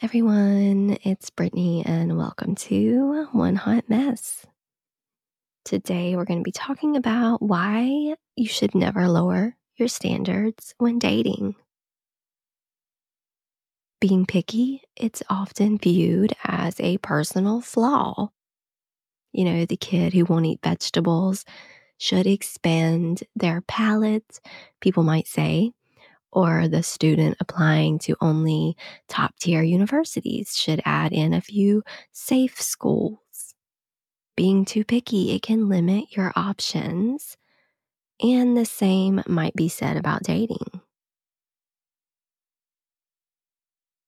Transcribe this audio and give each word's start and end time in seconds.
everyone, 0.00 0.96
it's 1.02 1.28
Brittany, 1.28 1.82
and 1.84 2.16
welcome 2.16 2.54
to 2.54 3.26
One 3.32 3.56
Hot 3.56 3.88
Mess. 3.88 4.46
Today, 5.64 6.14
we're 6.14 6.24
going 6.24 6.38
to 6.38 6.44
be 6.44 6.52
talking 6.52 6.96
about 6.96 7.42
why 7.42 8.14
you 8.36 8.46
should 8.46 8.76
never 8.76 9.08
lower 9.08 9.56
your 9.76 9.88
standards 9.88 10.72
when 10.78 11.00
dating. 11.00 11.56
Being 14.00 14.24
picky, 14.24 14.82
it's 14.94 15.24
often 15.28 15.78
viewed 15.78 16.32
as 16.44 16.78
a 16.78 16.98
personal 16.98 17.60
flaw. 17.60 18.30
You 19.32 19.44
know, 19.46 19.64
the 19.64 19.76
kid 19.76 20.12
who 20.12 20.26
won't 20.26 20.46
eat 20.46 20.60
vegetables 20.62 21.44
should 21.98 22.28
expand 22.28 23.24
their 23.34 23.62
palate, 23.62 24.38
people 24.80 25.02
might 25.02 25.26
say, 25.26 25.72
or 26.32 26.68
the 26.68 26.82
student 26.82 27.36
applying 27.40 27.98
to 28.00 28.16
only 28.20 28.76
top 29.08 29.34
tier 29.38 29.62
universities 29.62 30.56
should 30.56 30.80
add 30.84 31.12
in 31.12 31.32
a 31.32 31.40
few 31.40 31.82
safe 32.12 32.60
schools. 32.60 33.54
Being 34.36 34.64
too 34.64 34.84
picky, 34.84 35.32
it 35.32 35.42
can 35.42 35.68
limit 35.68 36.16
your 36.16 36.32
options. 36.36 37.36
And 38.22 38.56
the 38.56 38.64
same 38.64 39.22
might 39.26 39.54
be 39.54 39.68
said 39.68 39.96
about 39.96 40.22
dating. 40.22 40.80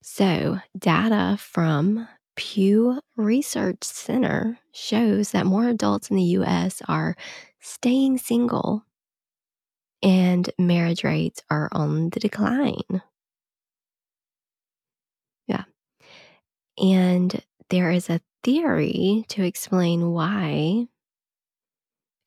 So, 0.02 0.58
data 0.78 1.36
from 1.38 2.08
Pew 2.36 3.00
Research 3.16 3.84
Center 3.84 4.58
shows 4.72 5.32
that 5.32 5.46
more 5.46 5.68
adults 5.68 6.10
in 6.10 6.16
the 6.16 6.22
US 6.22 6.82
are 6.88 7.16
staying 7.60 8.18
single 8.18 8.84
and 10.02 10.50
marriage 10.58 11.04
rates 11.04 11.42
are 11.50 11.68
on 11.72 12.10
the 12.10 12.20
decline. 12.20 13.02
Yeah. 15.46 15.64
And 16.78 17.42
there 17.68 17.90
is 17.90 18.08
a 18.08 18.20
theory 18.42 19.24
to 19.28 19.42
explain 19.42 20.12
why. 20.12 20.86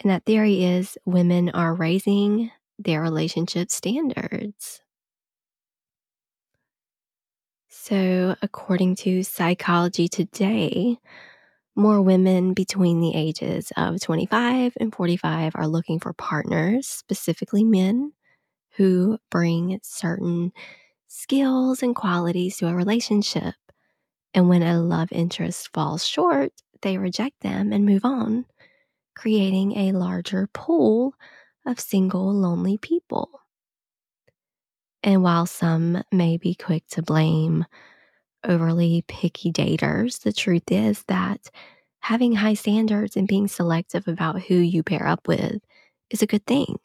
And 0.01 0.11
that 0.11 0.25
theory 0.25 0.63
is 0.63 0.97
women 1.05 1.49
are 1.49 1.73
raising 1.73 2.51
their 2.77 3.01
relationship 3.01 3.71
standards. 3.71 4.81
So, 7.69 8.35
according 8.41 8.95
to 8.97 9.23
Psychology 9.23 10.07
Today, 10.07 10.99
more 11.75 12.01
women 12.01 12.53
between 12.53 12.99
the 12.99 13.15
ages 13.15 13.71
of 13.77 14.01
25 14.01 14.73
and 14.79 14.93
45 14.93 15.53
are 15.55 15.67
looking 15.67 15.99
for 15.99 16.13
partners, 16.13 16.87
specifically 16.87 17.63
men, 17.63 18.13
who 18.75 19.17
bring 19.31 19.79
certain 19.83 20.51
skills 21.07 21.83
and 21.83 21.95
qualities 21.95 22.57
to 22.57 22.67
a 22.67 22.75
relationship. 22.75 23.55
And 24.33 24.49
when 24.49 24.63
a 24.63 24.81
love 24.81 25.09
interest 25.11 25.69
falls 25.73 26.05
short, 26.05 26.51
they 26.81 26.97
reject 26.97 27.41
them 27.41 27.71
and 27.71 27.85
move 27.85 28.05
on, 28.05 28.45
creating 29.15 29.77
a 29.77 29.91
larger 29.93 30.49
pool 30.53 31.15
of 31.65 31.79
single, 31.79 32.33
lonely 32.33 32.77
people. 32.77 33.29
And 35.03 35.23
while 35.23 35.45
some 35.45 36.03
may 36.11 36.37
be 36.37 36.55
quick 36.55 36.87
to 36.91 37.01
blame 37.01 37.65
overly 38.45 39.03
picky 39.07 39.51
daters, 39.51 40.21
the 40.21 40.33
truth 40.33 40.71
is 40.71 41.03
that 41.07 41.49
having 41.99 42.33
high 42.33 42.53
standards 42.53 43.15
and 43.15 43.27
being 43.27 43.47
selective 43.47 44.07
about 44.07 44.41
who 44.41 44.55
you 44.55 44.83
pair 44.83 45.07
up 45.07 45.27
with 45.27 45.61
is 46.09 46.21
a 46.21 46.27
good 46.27 46.45
thing, 46.45 46.77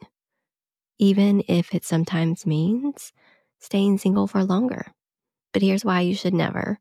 even 0.98 1.42
if 1.48 1.74
it 1.74 1.84
sometimes 1.84 2.46
means 2.46 3.12
staying 3.58 3.98
single 3.98 4.26
for 4.26 4.44
longer. 4.44 4.92
But 5.52 5.62
here's 5.62 5.84
why 5.84 6.02
you 6.02 6.14
should 6.14 6.34
never 6.34 6.78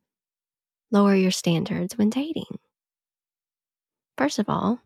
lower 0.90 1.14
your 1.14 1.30
standards 1.30 1.98
when 1.98 2.10
dating. 2.10 2.58
First 4.16 4.38
of 4.38 4.48
all, 4.48 4.80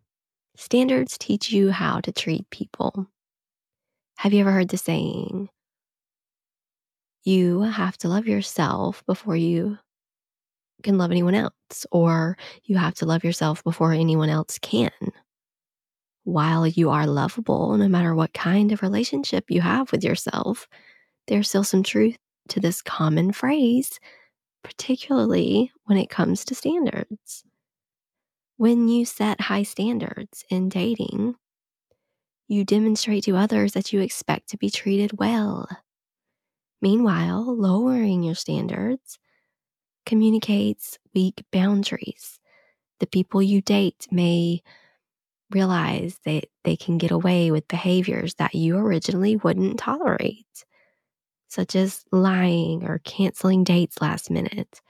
standards 0.57 1.17
teach 1.19 1.53
you 1.53 1.71
how 1.71 2.01
to 2.01 2.13
treat 2.13 2.51
people. 2.51 3.07
Have 4.19 4.33
you 4.33 4.41
ever 4.41 4.53
heard 4.53 4.69
the 4.69 4.79
saying, 4.79 5.49
you 7.25 7.61
have 7.61 7.97
to 7.99 8.09
love 8.09 8.27
yourself 8.27 9.05
before 9.07 9.37
you 9.37 9.79
can 10.83 10.99
love 10.99 11.11
anyone 11.11 11.35
else, 11.35 11.87
or 11.91 12.37
you 12.65 12.77
have 12.77 12.95
to 12.95 13.07
love 13.07 13.25
yourself 13.25 13.63
before 13.63 13.93
anyone 13.93 14.29
else 14.29 14.59
can. 14.59 14.91
While 16.25 16.67
you 16.67 16.91
are 16.91 17.07
lovable, 17.07 17.77
no 17.77 17.89
matter 17.89 18.15
what 18.15 18.33
kind 18.33 18.73
of 18.73 18.83
relationship 18.83 19.45
you 19.49 19.61
have 19.61 19.93
with 19.93 20.05
yourself, 20.05 20.69
there's 21.29 21.49
still 21.49 21.65
some 21.65 21.83
truth 21.83 22.17
to 22.49 22.61
this 22.61 22.83
common 22.83 23.33
phrase, 23.33 23.99
particularly 24.65 25.73
when 25.85 25.99
it 25.99 26.11
comes 26.11 26.45
to 26.45 26.55
standards. 26.55 27.45
When 28.57 28.89
you 28.89 29.05
set 29.05 29.41
high 29.41 29.65
standards 29.65 30.45
in 30.51 30.69
dating, 30.69 31.35
you 32.49 32.65
demonstrate 32.65 33.25
to 33.25 33.37
others 33.37 33.73
that 33.73 33.93
you 33.93 34.01
expect 34.01 34.49
to 34.51 34.59
be 34.59 34.71
treated 34.71 35.19
well. 35.19 35.69
Meanwhile, 36.83 37.57
lowering 37.57 38.25
your 38.25 38.35
standards 38.35 39.19
communicates 40.05 40.99
weak 41.15 41.45
boundaries. 41.53 42.41
The 43.01 43.07
people 43.07 43.41
you 43.41 43.63
date 43.63 44.09
may 44.11 44.63
realize 45.51 46.19
that 46.25 46.47
they 46.65 46.77
can 46.77 46.99
get 46.99 47.11
away 47.11 47.51
with 47.51 47.69
behaviors 47.69 48.35
that 48.35 48.55
you 48.55 48.77
originally 48.77 49.37
wouldn't 49.37 49.79
tolerate, 49.79 50.65
such 51.49 51.77
as 51.77 52.05
lying 52.11 52.85
or 52.85 52.99
canceling 53.05 53.63
dates 53.63 54.01
last 54.01 54.31
minute, 54.31 54.81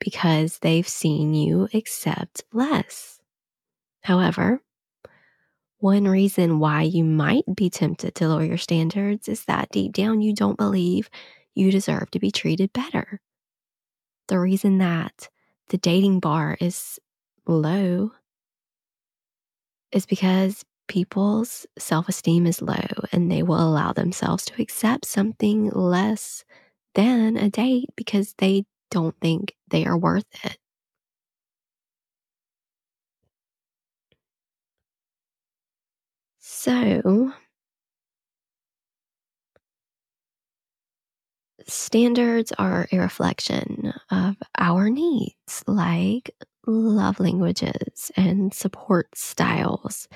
because 0.00 0.58
they've 0.60 0.88
seen 0.88 1.34
you 1.34 1.68
accept 1.74 2.44
less. 2.52 3.20
However, 4.02 4.60
one 5.82 6.04
reason 6.06 6.58
why 6.60 6.82
you 6.82 7.04
might 7.04 7.44
be 7.54 7.68
tempted 7.70 8.14
to 8.16 8.28
lower 8.28 8.44
your 8.44 8.58
standards 8.58 9.28
is 9.28 9.44
that 9.46 9.70
deep 9.70 9.92
down 9.92 10.22
you 10.22 10.34
don't 10.34 10.58
believe 10.58 11.10
you 11.54 11.70
deserve 11.70 12.10
to 12.12 12.20
be 12.20 12.30
treated 12.30 12.72
better. 12.72 13.20
The 14.26 14.40
reason 14.40 14.78
that 14.78 15.28
the 15.68 15.78
dating 15.78 16.18
bar 16.20 16.56
is 16.60 16.98
low 17.46 18.12
is 19.92 20.06
because 20.06 20.64
people's 20.88 21.66
self 21.78 22.08
esteem 22.08 22.46
is 22.46 22.62
low 22.62 22.86
and 23.12 23.30
they 23.30 23.42
will 23.42 23.60
allow 23.60 23.92
themselves 23.92 24.44
to 24.46 24.62
accept 24.62 25.04
something 25.06 25.70
less 25.70 26.44
than 26.94 27.36
a 27.36 27.48
date 27.50 27.88
because 27.96 28.34
they 28.38 28.64
don't 28.90 29.16
think 29.20 29.54
they 29.68 29.86
are 29.86 29.96
worth 29.96 30.26
it. 30.44 30.58
So, 36.62 37.32
standards 41.66 42.52
are 42.58 42.88
a 42.92 42.98
reflection 42.98 43.92
of 44.10 44.36
our 44.58 44.90
needs, 44.90 45.62
like 45.66 46.30
love 46.66 47.20
languages 47.20 48.10
and 48.16 48.52
support 48.52 49.08
styles. 49.16 50.08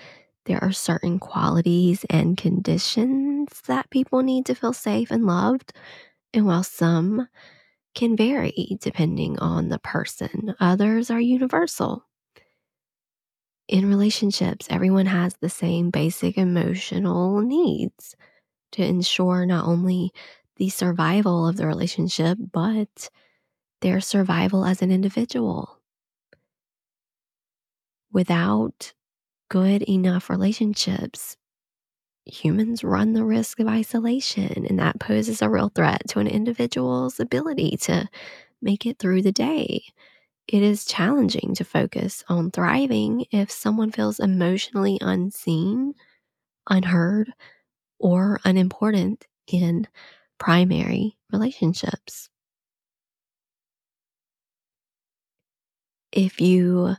There 0.46 0.62
are 0.64 0.72
certain 0.72 1.18
qualities 1.20 2.04
and 2.10 2.36
conditions 2.38 3.62
that 3.68 3.90
people 3.90 4.22
need 4.22 4.46
to 4.46 4.54
feel 4.54 4.72
safe 4.72 5.10
and 5.10 5.26
loved. 5.26 5.72
And 6.34 6.46
while 6.46 6.64
some 6.64 7.28
can 7.94 8.16
vary 8.16 8.78
depending 8.80 9.38
on 9.40 9.68
the 9.70 9.80
person, 9.80 10.54
others 10.60 11.10
are 11.10 11.20
universal 11.20 12.04
in 13.68 13.88
relationships, 13.88 14.66
everyone 14.70 15.06
has 15.06 15.34
the 15.40 15.48
same 15.50 15.90
basic 15.90 16.38
emotional 16.38 17.40
needs 17.40 18.14
to 18.72 18.84
ensure 18.84 19.46
not 19.46 19.66
only 19.66 20.12
the 20.56 20.70
survival 20.70 21.46
of 21.48 21.56
the 21.56 21.66
relationship, 21.66 22.38
but 22.52 23.10
their 23.82 24.00
survival 24.00 24.64
as 24.64 24.82
an 24.82 24.92
individual. 24.92 25.80
Without 28.12 28.92
good 29.50 29.82
enough 29.84 30.30
relationships, 30.30 31.36
humans 32.26 32.84
run 32.84 33.14
the 33.14 33.24
risk 33.24 33.60
of 33.60 33.68
isolation, 33.68 34.66
and 34.66 34.78
that 34.78 35.00
poses 35.00 35.42
a 35.42 35.50
real 35.50 35.70
threat 35.70 36.02
to 36.08 36.20
an 36.20 36.28
individual's 36.28 37.20
ability 37.20 37.76
to 37.82 38.08
make 38.62 38.86
it 38.86 38.98
through 38.98 39.22
the 39.22 39.32
day 39.32 39.84
it 40.48 40.62
is 40.62 40.84
challenging 40.84 41.54
to 41.54 41.64
focus 41.64 42.22
on 42.28 42.50
thriving 42.50 43.26
if 43.32 43.50
someone 43.50 43.90
feels 43.90 44.20
emotionally 44.20 44.98
unseen, 45.00 45.94
unheard, 46.68 47.32
or 47.98 48.40
unimportant 48.44 49.26
in 49.48 49.88
primary 50.38 51.16
relationships. 51.32 52.28
If 56.12 56.40
you 56.40 56.96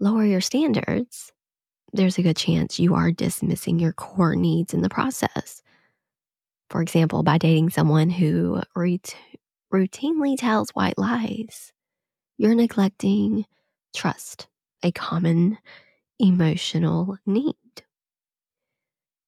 lower 0.00 0.24
your 0.24 0.40
standards, 0.40 1.32
there's 1.92 2.18
a 2.18 2.22
good 2.22 2.36
chance 2.36 2.78
you 2.78 2.94
are 2.94 3.10
dismissing 3.10 3.78
your 3.78 3.92
core 3.92 4.36
needs 4.36 4.74
in 4.74 4.82
the 4.82 4.88
process. 4.88 5.62
For 6.70 6.82
example, 6.82 7.22
by 7.22 7.38
dating 7.38 7.70
someone 7.70 8.10
who 8.10 8.60
ret- 8.74 9.16
routinely 9.72 10.36
tells 10.36 10.70
white 10.70 10.98
lies, 10.98 11.72
you're 12.38 12.54
neglecting 12.54 13.44
trust, 13.94 14.48
a 14.82 14.92
common 14.92 15.58
emotional 16.18 17.18
need. 17.26 17.54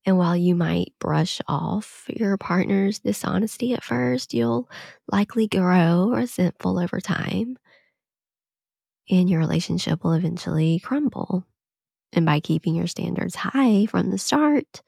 And 0.07 0.17
while 0.17 0.37
you 0.37 0.55
might 0.55 0.95
brush 0.99 1.41
off 1.47 2.07
your 2.09 2.39
partner's 2.39 3.01
dishonesty 3.01 3.75
at 3.75 3.85
first, 3.85 4.33
you'll 4.33 4.69
likely 5.13 5.47
grow 5.47 6.11
resentful 6.11 6.79
over 6.79 7.01
time 7.01 7.59
and 9.11 9.29
your 9.29 9.41
relationship 9.41 10.05
will 10.05 10.13
eventually 10.13 10.79
crumble. 10.79 11.45
And 12.13 12.25
by 12.27 12.41
keeping 12.41 12.75
your 12.75 12.87
standards 12.87 13.35
high 13.35 13.87
from 13.87 14.11
the 14.11 14.19
start, 14.19 14.83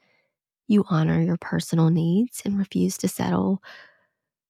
you 0.67 0.85
honor 0.89 1.21
your 1.21 1.37
personal 1.37 1.89
needs 1.89 2.41
and 2.45 2.57
refuse 2.57 2.97
to 2.99 3.07
settle 3.07 3.61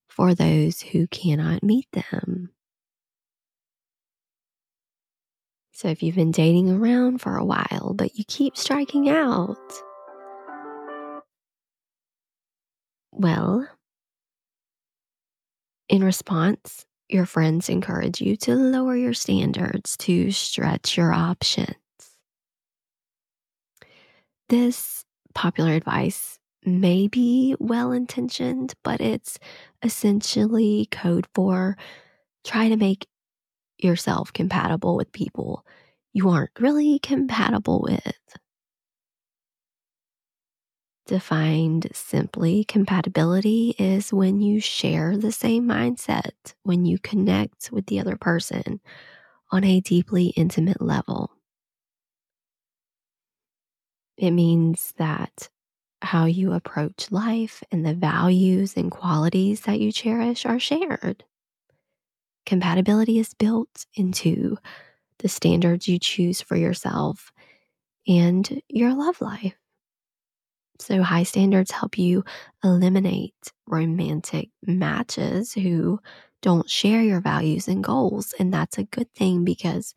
for 0.07 0.35
those 0.35 0.81
who 0.81 1.07
cannot 1.07 1.63
meet 1.63 1.87
them. 1.91 2.51
So, 5.75 5.87
if 5.87 6.03
you've 6.03 6.15
been 6.15 6.31
dating 6.31 6.69
around 6.69 7.19
for 7.19 7.35
a 7.35 7.43
while, 7.43 7.93
but 7.95 8.15
you 8.15 8.23
keep 8.27 8.55
striking 8.55 9.09
out, 9.09 9.57
well, 13.11 13.67
in 15.89 16.03
response, 16.03 16.85
your 17.09 17.25
friends 17.25 17.69
encourage 17.69 18.21
you 18.21 18.35
to 18.37 18.55
lower 18.55 18.95
your 18.95 19.15
standards 19.15 19.97
to 19.97 20.31
stretch 20.31 20.95
your 20.95 21.11
options. 21.11 21.75
This 24.49 25.05
popular 25.33 25.73
advice 25.73 26.37
may 26.65 27.07
be 27.07 27.55
well 27.59 27.91
intentioned, 27.91 28.73
but 28.83 29.01
it's 29.01 29.39
essentially 29.81 30.87
code 30.91 31.25
for 31.33 31.77
try 32.43 32.69
to 32.69 32.77
make 32.77 33.07
yourself 33.77 34.31
compatible 34.33 34.95
with 34.95 35.11
people 35.11 35.65
you 36.13 36.29
aren't 36.29 36.51
really 36.59 36.99
compatible 36.99 37.81
with. 37.81 38.17
Defined 41.05 41.87
simply, 41.93 42.65
compatibility 42.65 43.73
is 43.79 44.11
when 44.11 44.41
you 44.41 44.59
share 44.59 45.15
the 45.17 45.31
same 45.31 45.65
mindset, 45.65 46.55
when 46.63 46.83
you 46.85 46.99
connect 46.99 47.71
with 47.71 47.85
the 47.85 48.01
other 48.01 48.17
person 48.17 48.81
on 49.51 49.63
a 49.63 49.81
deeply 49.81 50.27
intimate 50.37 50.81
level. 50.81 51.31
It 54.17 54.31
means 54.31 54.93
that 54.97 55.49
how 56.01 56.25
you 56.25 56.53
approach 56.53 57.11
life 57.11 57.63
and 57.71 57.85
the 57.85 57.93
values 57.93 58.75
and 58.75 58.91
qualities 58.91 59.61
that 59.61 59.79
you 59.79 59.91
cherish 59.91 60.45
are 60.47 60.59
shared. 60.59 61.23
Compatibility 62.45 63.19
is 63.19 63.33
built 63.33 63.85
into 63.95 64.57
the 65.19 65.29
standards 65.29 65.87
you 65.87 65.99
choose 65.99 66.41
for 66.41 66.55
yourself 66.57 67.31
and 68.07 68.61
your 68.69 68.93
love 68.95 69.21
life. 69.21 69.55
So, 70.79 71.01
high 71.03 71.23
standards 71.23 71.71
help 71.71 71.97
you 71.97 72.23
eliminate 72.63 73.33
romantic 73.67 74.49
matches 74.65 75.53
who 75.53 75.99
don't 76.41 76.69
share 76.69 77.01
your 77.01 77.21
values 77.21 77.67
and 77.67 77.83
goals. 77.83 78.33
And 78.39 78.53
that's 78.53 78.77
a 78.77 78.83
good 78.83 79.11
thing 79.15 79.45
because 79.45 79.93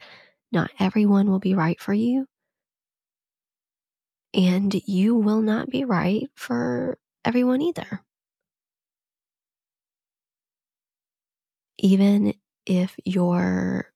not 0.52 0.70
everyone 0.80 1.30
will 1.30 1.40
be 1.40 1.54
right 1.54 1.80
for 1.80 1.94
you. 1.94 2.26
And 4.34 4.72
you 4.86 5.16
will 5.16 5.42
not 5.42 5.68
be 5.68 5.84
right 5.84 6.30
for 6.36 6.98
everyone 7.24 7.60
either. 7.60 8.05
Even 11.78 12.34
if 12.66 12.96
your 13.04 13.92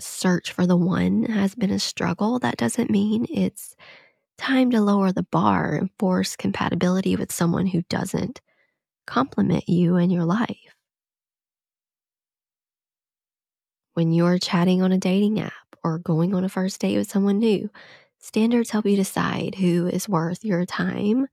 search 0.00 0.52
for 0.52 0.66
the 0.66 0.76
one 0.76 1.24
has 1.24 1.54
been 1.54 1.70
a 1.70 1.78
struggle, 1.78 2.38
that 2.38 2.56
doesn't 2.56 2.90
mean 2.90 3.26
it's 3.30 3.74
time 4.38 4.70
to 4.70 4.80
lower 4.80 5.12
the 5.12 5.22
bar 5.24 5.74
and 5.74 5.90
force 5.98 6.36
compatibility 6.36 7.16
with 7.16 7.32
someone 7.32 7.66
who 7.66 7.82
doesn't 7.90 8.40
complement 9.06 9.68
you 9.68 9.96
and 9.96 10.12
your 10.12 10.24
life. 10.24 10.76
When 13.94 14.12
you're 14.12 14.38
chatting 14.38 14.82
on 14.82 14.92
a 14.92 14.98
dating 14.98 15.40
app 15.40 15.52
or 15.82 15.98
going 15.98 16.34
on 16.34 16.44
a 16.44 16.48
first 16.48 16.80
date 16.80 16.96
with 16.98 17.10
someone 17.10 17.38
new, 17.38 17.70
standards 18.18 18.70
help 18.70 18.86
you 18.86 18.96
decide 18.96 19.56
who 19.56 19.86
is 19.88 20.08
worth 20.08 20.44
your 20.44 20.64
time 20.66 21.26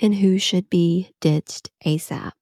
and 0.00 0.14
who 0.16 0.38
should 0.38 0.70
be 0.70 1.12
ditched 1.20 1.70
ASAP. 1.86 2.32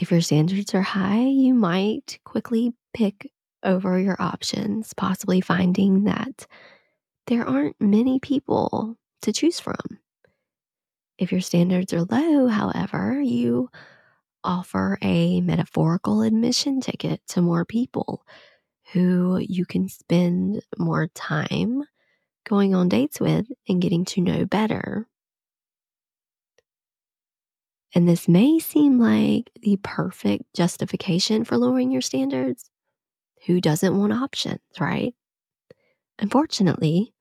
If 0.00 0.12
your 0.12 0.20
standards 0.20 0.76
are 0.76 0.82
high, 0.82 1.24
you 1.24 1.54
might 1.54 2.20
quickly 2.24 2.72
pick 2.94 3.32
over 3.64 3.98
your 3.98 4.14
options, 4.20 4.94
possibly 4.94 5.40
finding 5.40 6.04
that 6.04 6.46
there 7.26 7.44
aren't 7.44 7.80
many 7.80 8.20
people 8.20 8.96
to 9.22 9.32
choose 9.32 9.58
from. 9.58 9.74
If 11.18 11.32
your 11.32 11.40
standards 11.40 11.92
are 11.92 12.04
low, 12.04 12.46
however, 12.46 13.20
you 13.20 13.70
offer 14.44 14.98
a 15.02 15.40
metaphorical 15.40 16.22
admission 16.22 16.80
ticket 16.80 17.20
to 17.30 17.42
more 17.42 17.64
people 17.64 18.22
who 18.92 19.38
you 19.38 19.66
can 19.66 19.88
spend 19.88 20.62
more 20.78 21.08
time 21.08 21.82
going 22.46 22.72
on 22.72 22.88
dates 22.88 23.18
with 23.18 23.46
and 23.68 23.82
getting 23.82 24.04
to 24.04 24.20
know 24.20 24.46
better. 24.46 25.08
And 27.94 28.08
this 28.08 28.28
may 28.28 28.58
seem 28.58 28.98
like 28.98 29.50
the 29.62 29.78
perfect 29.82 30.44
justification 30.54 31.44
for 31.44 31.56
lowering 31.56 31.90
your 31.90 32.02
standards. 32.02 32.70
Who 33.46 33.60
doesn't 33.60 33.96
want 33.96 34.12
options, 34.12 34.60
right? 34.78 35.14
Unfortunately, 36.18 37.14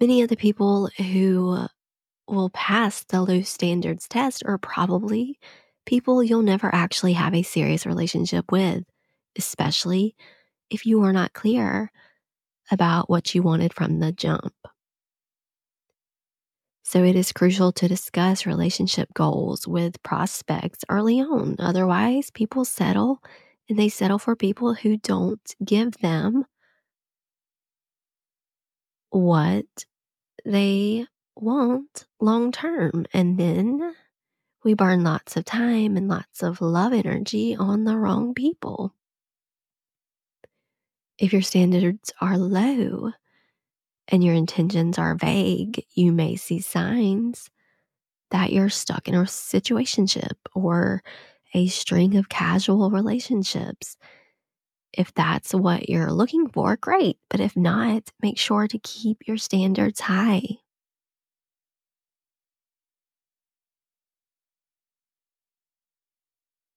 many 0.00 0.22
of 0.22 0.28
the 0.28 0.36
people 0.36 0.90
who 0.98 1.66
will 2.28 2.50
pass 2.50 3.04
the 3.04 3.22
low 3.22 3.42
standards 3.42 4.08
test 4.08 4.42
are 4.46 4.58
probably 4.58 5.38
people 5.86 6.22
you'll 6.22 6.42
never 6.42 6.72
actually 6.74 7.12
have 7.14 7.34
a 7.34 7.42
serious 7.42 7.86
relationship 7.86 8.50
with, 8.52 8.84
especially 9.36 10.14
if 10.70 10.86
you 10.86 11.02
are 11.02 11.12
not 11.12 11.32
clear 11.32 11.90
about 12.70 13.10
what 13.10 13.34
you 13.34 13.42
wanted 13.42 13.72
from 13.72 14.00
the 14.00 14.12
jump. 14.12 14.54
So 16.92 17.02
it 17.04 17.16
is 17.16 17.32
crucial 17.32 17.72
to 17.72 17.88
discuss 17.88 18.44
relationship 18.44 19.14
goals 19.14 19.66
with 19.66 20.02
prospects 20.02 20.84
early 20.90 21.22
on. 21.22 21.56
Otherwise, 21.58 22.30
people 22.30 22.66
settle 22.66 23.22
and 23.66 23.78
they 23.78 23.88
settle 23.88 24.18
for 24.18 24.36
people 24.36 24.74
who 24.74 24.98
don't 24.98 25.40
give 25.64 25.96
them 26.02 26.44
what 29.08 29.86
they 30.44 31.06
want 31.34 32.04
long 32.20 32.52
term. 32.52 33.06
And 33.14 33.38
then 33.38 33.94
we 34.62 34.74
burn 34.74 35.02
lots 35.02 35.34
of 35.38 35.46
time 35.46 35.96
and 35.96 36.08
lots 36.08 36.42
of 36.42 36.60
love 36.60 36.92
energy 36.92 37.56
on 37.56 37.84
the 37.84 37.96
wrong 37.96 38.34
people. 38.34 38.92
If 41.16 41.32
your 41.32 41.40
standards 41.40 42.12
are 42.20 42.36
low, 42.36 43.12
and 44.08 44.22
your 44.24 44.34
intentions 44.34 44.98
are 44.98 45.14
vague, 45.14 45.84
you 45.94 46.12
may 46.12 46.36
see 46.36 46.60
signs 46.60 47.50
that 48.30 48.52
you're 48.52 48.70
stuck 48.70 49.08
in 49.08 49.14
a 49.14 49.22
situationship 49.22 50.36
or 50.54 51.02
a 51.54 51.68
string 51.68 52.16
of 52.16 52.28
casual 52.28 52.90
relationships. 52.90 53.96
If 54.94 55.12
that's 55.14 55.52
what 55.54 55.90
you're 55.90 56.12
looking 56.12 56.48
for, 56.48 56.76
great. 56.76 57.18
But 57.28 57.40
if 57.40 57.56
not, 57.56 58.10
make 58.22 58.38
sure 58.38 58.66
to 58.68 58.78
keep 58.78 59.26
your 59.28 59.36
standards 59.38 60.00
high. 60.00 60.58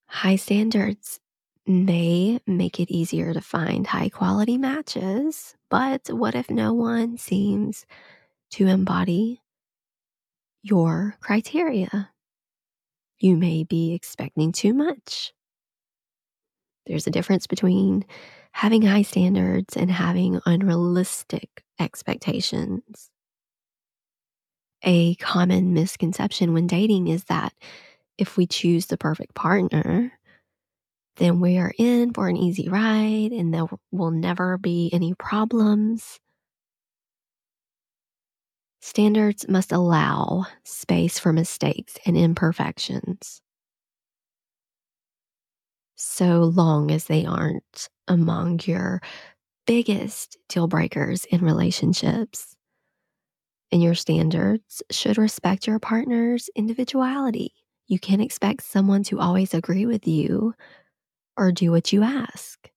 High 0.07 0.37
standards 0.37 1.19
may 1.67 2.39
make 2.45 2.79
it 2.79 2.91
easier 2.91 3.33
to 3.33 3.41
find 3.41 3.87
high 3.87 4.09
quality 4.09 4.57
matches, 4.57 5.55
but 5.69 6.07
what 6.09 6.35
if 6.35 6.49
no 6.49 6.73
one 6.73 7.17
seems 7.17 7.85
to 8.51 8.67
embody 8.67 9.41
your 10.61 11.15
criteria? 11.21 12.11
You 13.19 13.37
may 13.37 13.63
be 13.63 13.93
expecting 13.93 14.51
too 14.51 14.73
much. 14.73 15.33
There's 16.85 17.07
a 17.07 17.11
difference 17.11 17.47
between 17.47 18.05
having 18.51 18.83
high 18.83 19.01
standards 19.01 19.75
and 19.75 19.89
having 19.89 20.39
unrealistic 20.45 21.63
expectations. 21.79 23.09
A 24.83 25.15
common 25.15 25.73
misconception 25.73 26.53
when 26.53 26.67
dating 26.67 27.07
is 27.07 27.23
that 27.25 27.53
if 28.17 28.37
we 28.37 28.45
choose 28.45 28.85
the 28.85 28.97
perfect 28.97 29.33
partner, 29.33 30.11
then 31.17 31.39
we 31.39 31.57
are 31.57 31.73
in 31.77 32.13
for 32.13 32.27
an 32.27 32.37
easy 32.37 32.67
ride 32.69 33.31
and 33.31 33.53
there 33.53 33.65
will 33.91 34.11
never 34.11 34.57
be 34.57 34.89
any 34.93 35.13
problems. 35.13 36.19
Standards 38.79 39.49
must 39.49 39.73
allow 39.73 40.45
space 40.63 41.19
for 41.19 41.33
mistakes 41.33 41.97
and 42.05 42.15
imperfections. 42.15 43.41
so 45.95 46.43
long 46.43 46.91
as 46.91 47.05
they 47.05 47.25
aren't 47.25 47.89
among 48.07 48.59
your 48.65 49.01
biggest 49.67 50.37
deal 50.49 50.67
breakers 50.67 51.25
in 51.25 51.41
relationships. 51.41 52.55
And 53.71 53.81
your 53.81 53.95
standards 53.95 54.81
should 54.91 55.17
respect 55.17 55.67
your 55.67 55.79
partner's 55.79 56.49
individuality. 56.55 57.53
You 57.87 57.99
can't 57.99 58.21
expect 58.21 58.63
someone 58.63 59.03
to 59.05 59.19
always 59.19 59.53
agree 59.53 59.85
with 59.85 60.07
you 60.07 60.53
or 61.37 61.51
do 61.51 61.71
what 61.71 61.93
you 61.93 62.03
ask. 62.03 62.69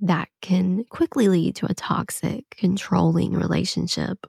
That 0.00 0.28
can 0.42 0.84
quickly 0.84 1.28
lead 1.28 1.56
to 1.56 1.66
a 1.66 1.74
toxic, 1.74 2.44
controlling 2.50 3.32
relationship. 3.32 4.26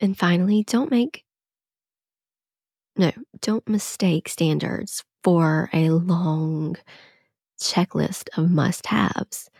And 0.00 0.18
finally, 0.18 0.64
don't 0.64 0.90
make, 0.90 1.24
no, 2.96 3.12
don't 3.40 3.68
mistake 3.68 4.28
standards 4.28 5.02
for 5.24 5.70
a 5.72 5.90
long 5.90 6.76
checklist 7.60 8.28
of 8.36 8.50
must 8.50 8.86
haves. 8.86 9.50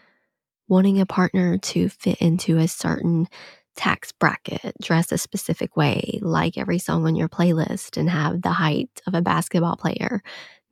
Wanting 0.69 1.01
a 1.01 1.07
partner 1.07 1.59
to 1.59 1.89
fit 1.89 2.19
into 2.21 2.59
a 2.59 2.69
certain 2.69 3.29
tax 3.77 4.13
bracket, 4.13 4.75
dress 4.83 5.13
a 5.13 5.19
specific 5.19 5.77
way, 5.77 6.19
like 6.23 6.59
every 6.59 6.79
song 6.79 7.07
on 7.07 7.17
your 7.17 7.29
playlist, 7.29 7.97
and 7.97 8.11
have 8.11 8.43
the 8.43 8.53
height 8.53 8.91
of 9.07 9.15
a 9.15 9.23
basketball 9.23 9.77
player 9.77 10.23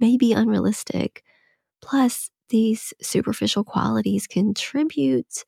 may 0.00 0.16
be 0.16 0.33
unrealistic. 0.33 1.23
Plus, 1.83 2.30
these 2.50 2.95
superficial 3.02 3.64
qualities 3.64 4.26
contribute 4.26 5.45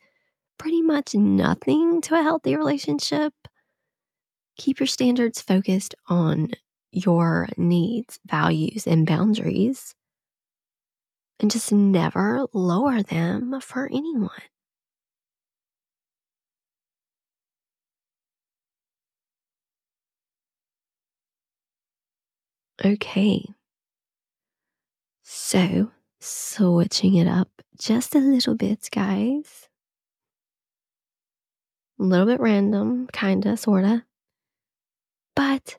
pretty 0.58 0.82
much 0.82 1.14
nothing 1.14 2.00
to 2.02 2.14
a 2.18 2.22
healthy 2.22 2.56
relationship. 2.56 3.34
Keep 4.56 4.80
your 4.80 4.86
standards 4.86 5.42
focused 5.42 5.94
on 6.06 6.52
your 6.90 7.48
needs, 7.58 8.18
values, 8.24 8.86
and 8.86 9.06
boundaries, 9.06 9.94
and 11.40 11.50
just 11.50 11.70
never 11.72 12.46
lower 12.54 13.02
them 13.02 13.60
for 13.60 13.86
anyone. 13.92 14.30
Okay. 22.84 23.44
So, 25.34 25.90
switching 26.20 27.14
it 27.14 27.26
up 27.26 27.62
just 27.78 28.14
a 28.14 28.18
little 28.18 28.54
bit, 28.54 28.90
guys. 28.92 29.66
A 31.98 32.02
little 32.02 32.26
bit 32.26 32.38
random, 32.38 33.08
kinda, 33.14 33.56
sorta. 33.56 34.04
But 35.34 35.78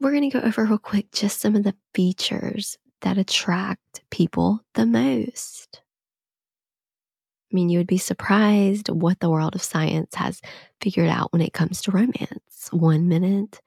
we're 0.00 0.20
to 0.20 0.28
go 0.30 0.40
over 0.40 0.64
real 0.64 0.78
quick 0.78 1.12
just 1.12 1.40
some 1.40 1.56
of 1.56 1.64
the 1.64 1.76
features 1.94 2.78
that 3.02 3.18
attract 3.18 4.02
people 4.10 4.60
the 4.74 4.86
most. 4.86 5.82
I 7.52 7.54
mean, 7.56 7.68
you 7.68 7.78
would 7.78 7.86
be 7.86 7.98
surprised 7.98 8.88
what 8.88 9.20
the 9.20 9.30
world 9.30 9.54
of 9.54 9.62
science 9.62 10.14
has 10.14 10.40
figured 10.80 11.08
out 11.08 11.32
when 11.32 11.42
it 11.42 11.52
comes 11.52 11.82
to 11.82 11.90
romance. 11.90 12.68
One 12.70 13.08
minute, 13.08 13.60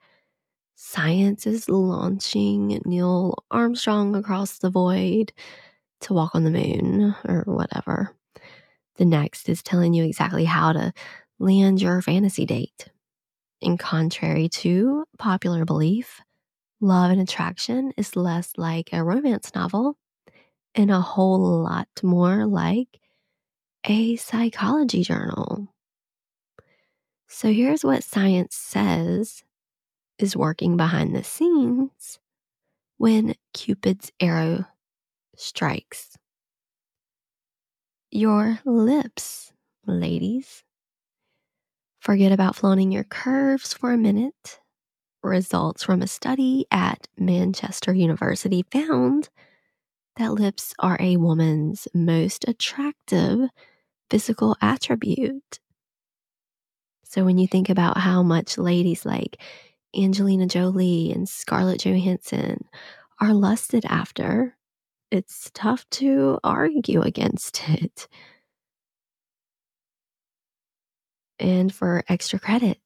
science 0.84 1.46
is 1.46 1.68
launching 1.70 2.78
Neil 2.84 3.42
Armstrong 3.50 4.14
across 4.14 4.58
the 4.58 4.68
void 4.68 5.32
to 6.02 6.12
walk 6.12 6.34
on 6.34 6.44
the 6.44 6.50
moon 6.50 7.14
or 7.26 7.42
whatever. 7.46 8.14
The 8.96 9.06
next 9.06 9.48
is 9.48 9.62
telling 9.62 9.94
you 9.94 10.04
exactly 10.04 10.44
how 10.44 10.74
to 10.74 10.92
land 11.38 11.80
your 11.80 12.02
fantasy 12.02 12.44
date. 12.44 12.90
In 13.62 13.78
contrary 13.78 14.50
to 14.50 15.04
popular 15.18 15.64
belief, 15.64 16.20
love 16.82 17.10
and 17.10 17.20
attraction 17.20 17.94
is 17.96 18.14
less 18.14 18.52
like 18.58 18.90
a 18.92 19.02
romance 19.02 19.54
novel 19.54 19.96
and 20.74 20.90
a 20.90 21.00
whole 21.00 21.62
lot 21.62 21.88
more 22.02 22.44
like 22.44 23.00
a 23.86 24.16
psychology 24.16 25.02
journal. 25.02 25.66
So 27.26 27.50
here's 27.52 27.84
what 27.84 28.04
science 28.04 28.54
says 28.54 29.42
is 30.18 30.36
working 30.36 30.76
behind 30.76 31.14
the 31.14 31.24
scenes 31.24 32.18
when 32.98 33.34
Cupid's 33.52 34.12
arrow 34.20 34.64
strikes. 35.36 36.16
Your 38.10 38.60
lips, 38.64 39.52
ladies. 39.86 40.62
Forget 42.00 42.32
about 42.32 42.54
flaunting 42.54 42.92
your 42.92 43.04
curves 43.04 43.74
for 43.74 43.92
a 43.92 43.98
minute. 43.98 44.60
Results 45.22 45.82
from 45.82 46.02
a 46.02 46.06
study 46.06 46.66
at 46.70 47.08
Manchester 47.18 47.94
University 47.94 48.64
found 48.70 49.30
that 50.16 50.32
lips 50.34 50.74
are 50.78 50.98
a 51.00 51.16
woman's 51.16 51.88
most 51.94 52.46
attractive 52.46 53.48
physical 54.10 54.56
attribute. 54.60 55.58
So 57.04 57.24
when 57.24 57.38
you 57.38 57.46
think 57.46 57.70
about 57.70 57.98
how 57.98 58.22
much 58.22 58.58
ladies 58.58 59.06
like 59.06 59.40
Angelina 59.96 60.46
Jolie 60.46 61.12
and 61.12 61.28
Scarlett 61.28 61.84
Johansson 61.84 62.64
are 63.20 63.32
lusted 63.32 63.84
after, 63.86 64.56
it's 65.10 65.50
tough 65.54 65.88
to 65.90 66.38
argue 66.42 67.02
against 67.02 67.62
it. 67.68 68.08
And 71.38 71.74
for 71.74 72.04
extra 72.08 72.38
credit, 72.38 72.78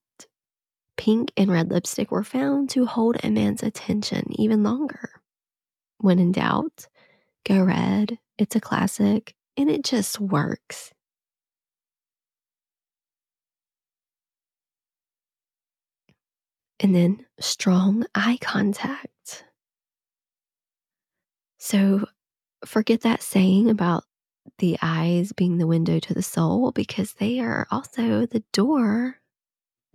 pink 0.96 1.32
and 1.36 1.50
red 1.50 1.70
lipstick 1.70 2.10
were 2.10 2.24
found 2.24 2.70
to 2.70 2.86
hold 2.86 3.16
a 3.22 3.30
man's 3.30 3.62
attention 3.62 4.24
even 4.32 4.62
longer. 4.62 5.10
When 5.98 6.18
in 6.18 6.32
doubt, 6.32 6.86
go 7.44 7.62
red. 7.62 8.18
It's 8.36 8.56
a 8.56 8.60
classic 8.60 9.34
and 9.56 9.68
it 9.70 9.84
just 9.84 10.20
works. 10.20 10.92
And 16.80 16.94
then 16.94 17.26
strong 17.40 18.06
eye 18.14 18.38
contact. 18.40 19.44
So 21.58 22.06
forget 22.64 23.02
that 23.02 23.22
saying 23.22 23.68
about 23.68 24.04
the 24.58 24.78
eyes 24.80 25.32
being 25.32 25.58
the 25.58 25.66
window 25.66 25.98
to 25.98 26.14
the 26.14 26.22
soul 26.22 26.72
because 26.72 27.14
they 27.14 27.40
are 27.40 27.66
also 27.70 28.26
the 28.26 28.42
door 28.52 29.18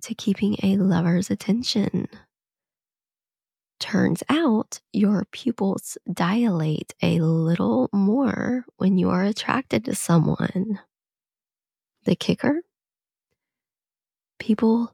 to 0.03 0.13
keeping 0.13 0.57
a 0.61 0.77
lover's 0.77 1.29
attention. 1.29 2.07
Turns 3.79 4.23
out 4.29 4.79
your 4.91 5.25
pupils 5.31 5.97
dilate 6.11 6.93
a 7.01 7.19
little 7.19 7.89
more 7.91 8.65
when 8.77 8.97
you 8.97 9.09
are 9.09 9.23
attracted 9.23 9.85
to 9.85 9.95
someone. 9.95 10.79
The 12.05 12.15
kicker? 12.15 12.61
People 14.39 14.93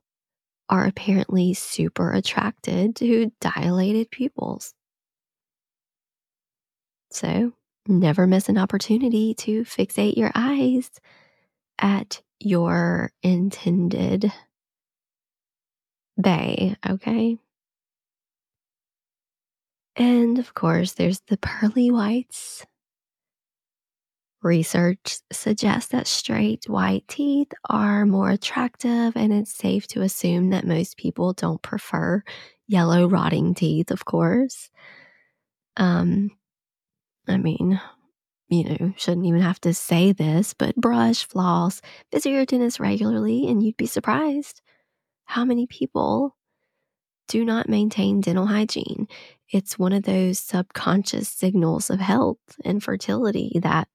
are 0.70 0.86
apparently 0.86 1.54
super 1.54 2.12
attracted 2.12 2.96
to 2.98 3.32
dilated 3.42 4.12
pupils. 4.12 4.74
So, 7.12 7.54
never 7.88 8.26
miss 8.28 8.50
an 8.50 8.58
opportunity 8.58 9.34
to 9.36 9.64
fixate 9.64 10.18
your 10.18 10.32
eyes 10.36 10.90
at 11.80 12.22
your 12.40 13.12
intended 13.24 14.32
bay, 16.22 16.76
okay? 16.88 17.38
And 19.96 20.40
of 20.40 20.56
course, 20.56 20.94
there's 20.94 21.20
the 21.28 21.38
pearly 21.38 21.92
whites. 21.92 22.66
Research 24.42 25.18
suggests 25.32 25.92
that 25.92 26.08
straight 26.08 26.70
white 26.70 27.06
teeth 27.08 27.52
are 27.70 28.06
more 28.06 28.30
attractive, 28.30 29.18
and 29.18 29.34
it's 29.34 29.54
safe 29.54 29.86
to 29.88 30.02
assume 30.02 30.52
that 30.52 30.66
most 30.66 30.98
people 30.98 31.34
don't 31.34 31.62
prefer 31.62 32.24
yellow, 32.68 33.08
rotting 33.08 33.54
teeth, 33.54 33.92
of 33.92 34.06
course. 34.06 34.70
Um, 35.76 36.32
I 37.28 37.38
mean, 37.38 37.82
you 38.48 38.64
know, 38.64 38.94
shouldn't 38.96 39.26
even 39.26 39.42
have 39.42 39.60
to 39.62 39.74
say 39.74 40.14
this, 40.14 40.54
but 40.54 40.76
brush, 40.76 41.26
floss, 41.26 41.82
visit 42.12 42.32
your 42.32 42.46
dentist 42.46 42.80
regularly, 42.80 43.48
and 43.48 43.62
you'd 43.62 43.78
be 43.78 43.88
surprised 43.88 44.62
how 45.26 45.44
many 45.44 45.68
people 45.68 46.36
do 47.28 47.46
not 47.46 47.70
maintain 47.70 48.22
dental 48.22 48.48
hygiene. 48.48 49.08
It's 49.52 49.78
one 49.78 49.94
of 49.94 50.04
those 50.04 50.40
subconscious 50.40 51.30
signals 51.30 51.90
of 51.90 52.00
health 52.00 52.38
and 52.66 52.84
fertility 52.84 53.60
that 53.62 53.88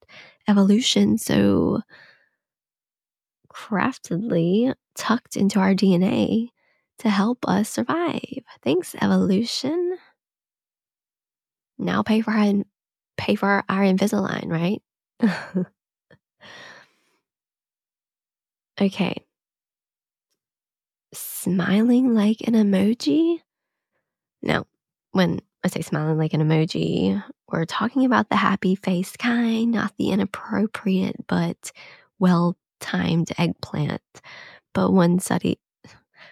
evolution 0.49 1.19
so 1.19 1.83
craftedly 3.53 4.75
tucked 4.95 5.37
into 5.37 5.59
our 5.61 5.75
DNA 5.75 6.49
to 6.99 7.11
help 7.11 7.39
us 7.47 7.69
survive. 7.69 8.21
Thanks, 8.63 8.95
evolution. 9.01 9.97
Now 11.79 12.03
pay 12.03 12.21
for 12.21 12.31
our 12.33 12.53
pay 13.17 13.35
for 13.35 13.65
our 13.69 13.83
Invisalign, 13.83 14.49
right? 14.49 14.83
okay. 18.81 19.25
Smiling 21.13 22.15
like 22.15 22.41
an 22.47 22.55
emoji? 22.55 23.41
No, 24.43 24.67
when 25.13 25.41
I 25.65 25.69
say 25.69 25.81
smiling 25.81 26.19
like 26.19 26.35
an 26.35 26.43
emoji. 26.43 27.23
We're 27.51 27.65
talking 27.65 28.05
about 28.05 28.29
the 28.29 28.37
happy 28.37 28.75
face 28.75 29.17
kind, 29.17 29.73
not 29.73 29.95
the 29.97 30.11
inappropriate 30.11 31.27
but 31.27 31.73
well 32.19 32.57
timed 32.81 33.33
eggplant. 33.39 34.03
But 34.75 34.93
one 34.93 35.19
study 35.21 35.59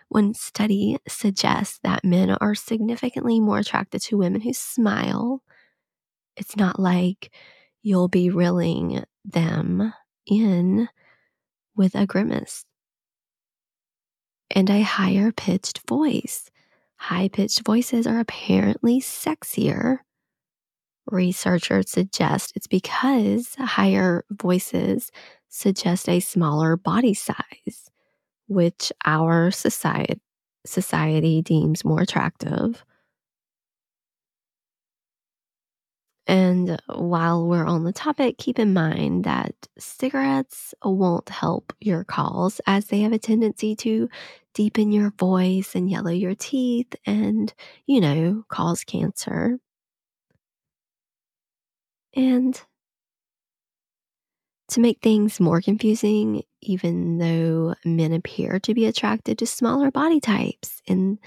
one 0.09 0.35
study 0.35 0.99
suggests 1.09 1.79
that 1.83 2.05
men 2.05 2.31
are 2.31 2.55
significantly 2.55 3.41
more 3.41 3.59
attracted 3.59 4.03
to 4.03 4.19
women 4.19 4.43
who 4.43 4.53
smile. 4.53 5.43
It's 6.37 6.57
not 6.57 6.79
like 6.79 7.31
you'll 7.83 8.09
be 8.09 8.29
reeling 8.31 9.05
them 9.25 9.95
in 10.27 10.89
with 11.75 11.95
a 11.95 12.07
grimace 12.07 12.67
and 14.51 14.69
a 14.69 14.83
higher 14.83 15.33
pitched 15.33 15.81
voice. 15.89 16.51
High 17.03 17.27
pitched 17.27 17.65
voices 17.67 18.07
are 18.07 18.21
apparently 18.21 19.01
sexier. 19.01 19.99
Researchers 21.11 21.91
suggest 21.91 22.53
it's 22.55 22.69
because 22.69 23.57
higher 23.57 24.25
voices 24.31 25.11
suggest 25.49 26.09
a 26.09 26.21
smaller 26.21 26.77
body 26.77 27.13
size, 27.13 27.91
which 28.47 28.93
our 29.05 29.51
society, 29.51 30.21
society 30.65 31.43
deems 31.43 31.85
more 31.85 32.03
attractive. 32.03 32.85
And 36.27 36.81
while 36.87 37.47
we're 37.47 37.67
on 37.67 37.85
the 37.85 37.93
topic, 37.93 38.39
keep 38.39 38.59
in 38.59 38.73
mind 38.73 39.25
that 39.25 39.55
cigarettes 39.79 40.73
won't 40.85 41.29
help 41.29 41.73
your 41.81 42.05
calls 42.05 42.61
as 42.67 42.87
they 42.87 43.01
have 43.01 43.13
a 43.13 43.19
tendency 43.19 43.75
to 43.77 44.09
deepen 44.55 44.93
your 44.93 45.11
voice 45.19 45.75
and 45.75 45.91
yellow 45.91 46.11
your 46.13 46.35
teeth 46.35 46.95
and, 47.07 47.53
you 47.87 48.01
know, 48.01 48.45
cause 48.49 48.85
cancer. 48.85 49.59
And 52.15 52.63
to 54.69 54.81
make 54.81 55.01
things 55.03 55.41
more 55.41 55.61
confusing, 55.61 56.43
even 56.63 57.19
though 57.19 57.75
men 57.85 58.13
appear 58.13 58.59
to 58.61 58.75
be 58.75 58.87
attracted 58.87 59.39
to 59.39 59.47
smaller 59.47 59.91
body 59.91 60.21
types 60.21 60.81
and, 60.89 61.19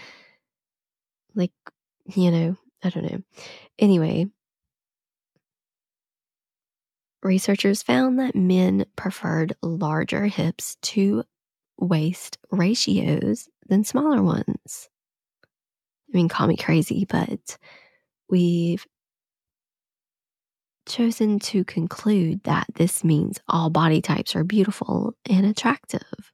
like, 1.35 1.51
you 2.15 2.31
know, 2.31 2.55
I 2.83 2.89
don't 2.89 3.11
know. 3.11 3.21
Anyway, 3.79 4.27
researchers 7.25 7.83
found 7.83 8.19
that 8.19 8.35
men 8.35 8.85
preferred 8.95 9.55
larger 9.61 10.27
hips 10.27 10.77
to 10.81 11.23
waist 11.77 12.37
ratios 12.51 13.49
than 13.67 13.83
smaller 13.83 14.21
ones. 14.21 14.89
I 16.13 16.17
mean, 16.17 16.29
call 16.29 16.47
me 16.47 16.55
crazy, 16.55 17.05
but 17.09 17.57
we've 18.29 18.85
chosen 20.87 21.39
to 21.39 21.63
conclude 21.65 22.43
that 22.43 22.67
this 22.75 23.03
means 23.03 23.39
all 23.47 23.69
body 23.69 24.01
types 24.01 24.35
are 24.35 24.43
beautiful 24.43 25.13
and 25.27 25.45
attractive. 25.45 26.31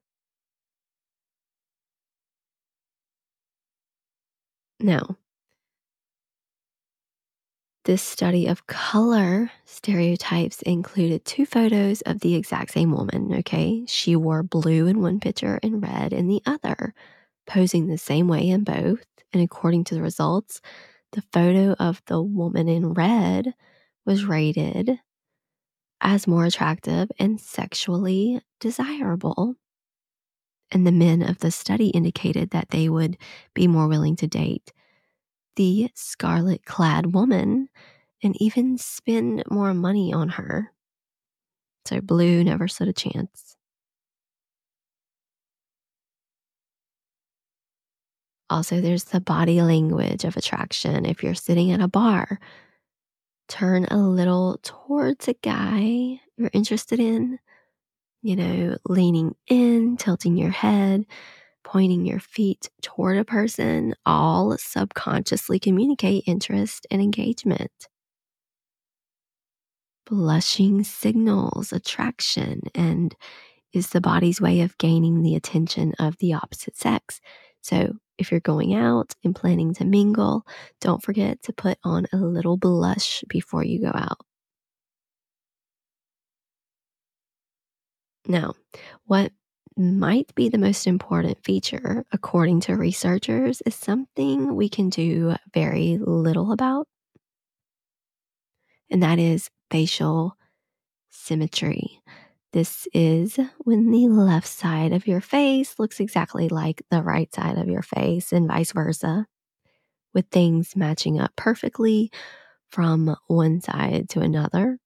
Now, 4.80 5.16
this 7.86 8.02
study 8.02 8.48
of 8.48 8.68
color 8.68 9.52
stereotypes 9.66 10.62
included 10.62 11.26
two 11.26 11.46
photos 11.46 12.02
of 12.02 12.20
the 12.20 12.36
exact 12.36 12.72
same 12.72 12.92
woman, 12.92 13.34
okay? 13.40 13.84
She 13.88 14.16
wore 14.16 14.44
blue 14.44 14.88
in 14.88 15.02
one 15.02 15.20
picture 15.20 15.60
and 15.64 15.82
red 15.82 16.14
in 16.14 16.28
the 16.28 16.42
other, 16.46 16.94
posing 17.48 17.88
the 17.88 17.98
same 17.98 18.28
way 18.28 18.48
in 18.48 18.64
both. 18.64 19.04
And 19.34 19.42
according 19.42 19.86
to 19.86 19.96
the 19.96 20.02
results, 20.02 20.62
the 21.14 21.24
photo 21.34 21.74
of 21.80 22.02
the 22.06 22.22
woman 22.22 22.68
in 22.68 22.94
red 22.94 23.54
was 24.06 24.26
rated 24.26 25.00
as 26.02 26.28
more 26.28 26.46
attractive 26.46 27.12
and 27.20 27.40
sexually 27.40 28.42
desirable. 28.60 29.56
And 30.72 30.86
the 30.86 30.92
men 30.92 31.22
of 31.22 31.40
the 31.40 31.52
study 31.52 31.90
indicated 31.90 32.52
that 32.52 32.70
they 32.70 32.90
would 32.90 33.18
be 33.54 33.68
more 33.68 33.88
willing 33.88 34.16
to 34.18 34.28
date 34.28 34.72
the 35.62 35.92
scarlet 35.94 36.66
clad 36.66 37.14
woman 37.14 37.70
and 38.24 38.36
even 38.42 38.80
spend 38.80 39.44
more 39.48 39.76
money 39.76 40.12
on 40.12 40.28
her. 40.28 40.72
So 41.86 42.02
Blue 42.02 42.44
never 42.44 42.68
stood 42.68 42.88
a 42.88 42.94
chance. 42.94 43.56
Also, 48.50 48.82
there's 48.82 49.04
the 49.04 49.22
body 49.22 49.62
language 49.62 50.24
of 50.26 50.36
attraction. 50.36 51.06
If 51.06 51.22
you're 51.22 51.36
sitting 51.36 51.72
at 51.72 51.80
a 51.80 51.88
bar, 51.88 52.40
turn 53.48 53.86
a 53.86 53.98
little 53.98 54.60
towards 54.64 55.28
a 55.28 55.36
guy 55.44 56.20
you're 56.38 56.50
interested 56.54 57.00
in, 57.00 57.38
you 58.24 58.36
know, 58.36 58.78
leaning 58.90 59.36
in, 59.48 59.96
tilting 59.98 60.38
your 60.38 60.50
head, 60.50 61.06
pointing 61.72 62.06
your 62.06 62.20
feet 62.20 62.70
toward 62.82 63.18
a 63.18 63.24
person, 63.24 63.96
all 64.06 64.58
subconsciously 64.58 65.58
communicate 65.58 66.22
interest 66.28 66.86
and 66.92 67.02
engagement. 67.02 67.72
Blushing 70.06 70.84
signals 70.84 71.72
attraction 71.72 72.64
and 72.76 73.16
is 73.72 73.92
the 73.92 74.02
body's 74.02 74.42
way 74.42 74.60
of 74.60 74.78
gaining 74.80 75.22
the 75.22 75.34
attention 75.34 75.94
of 75.98 76.18
the 76.18 76.34
opposite 76.34 76.76
sex. 76.76 77.22
So, 77.62 77.94
if 78.18 78.32
you're 78.32 78.42
going 78.42 78.76
out 78.76 79.16
and 79.24 79.34
planning 79.34 79.74
to 79.76 79.86
mingle, 79.86 80.46
don't 80.82 81.02
forget 81.02 81.42
to 81.44 81.54
put 81.54 81.78
on 81.86 82.06
a 82.12 82.18
little 82.18 82.58
blush 82.58 83.24
before 83.30 83.64
you 83.64 83.80
go 83.80 83.92
out. 83.94 84.20
Now, 88.28 88.54
what 89.06 89.32
might 89.78 90.34
be 90.36 90.50
the 90.50 90.58
most 90.58 90.88
important 90.88 91.44
feature, 91.44 92.06
according 92.12 92.62
to 92.62 92.76
researchers, 92.76 93.62
is 93.66 93.76
something 93.76 94.56
we 94.56 94.70
can 94.70 94.90
do 94.90 95.36
very 95.54 95.98
little 96.00 96.52
about, 96.52 96.88
and 98.90 99.02
that 99.04 99.20
is 99.20 99.50
facial 99.70 100.36
symmetry. 101.12 102.02
This 102.54 102.88
is 102.94 103.40
when 103.60 103.92
the 103.92 104.08
left 104.08 104.48
side 104.48 104.94
of 104.94 105.08
your 105.08 105.22
face 105.22 105.80
looks 105.80 106.00
exactly 106.00 106.50
like 106.50 106.84
the 106.92 107.04
right 107.04 107.34
side 107.34 107.58
of 107.58 107.70
your 107.70 107.84
face, 107.84 108.34
and 108.34 108.48
vice 108.48 108.74
versa, 108.74 109.28
with 110.14 110.28
things 110.32 110.76
matching 110.76 111.20
up 111.20 111.34
perfectly 111.38 112.12
from 112.72 113.16
one 113.28 113.62
side 113.62 114.10
to 114.12 114.22
another. 114.22 114.80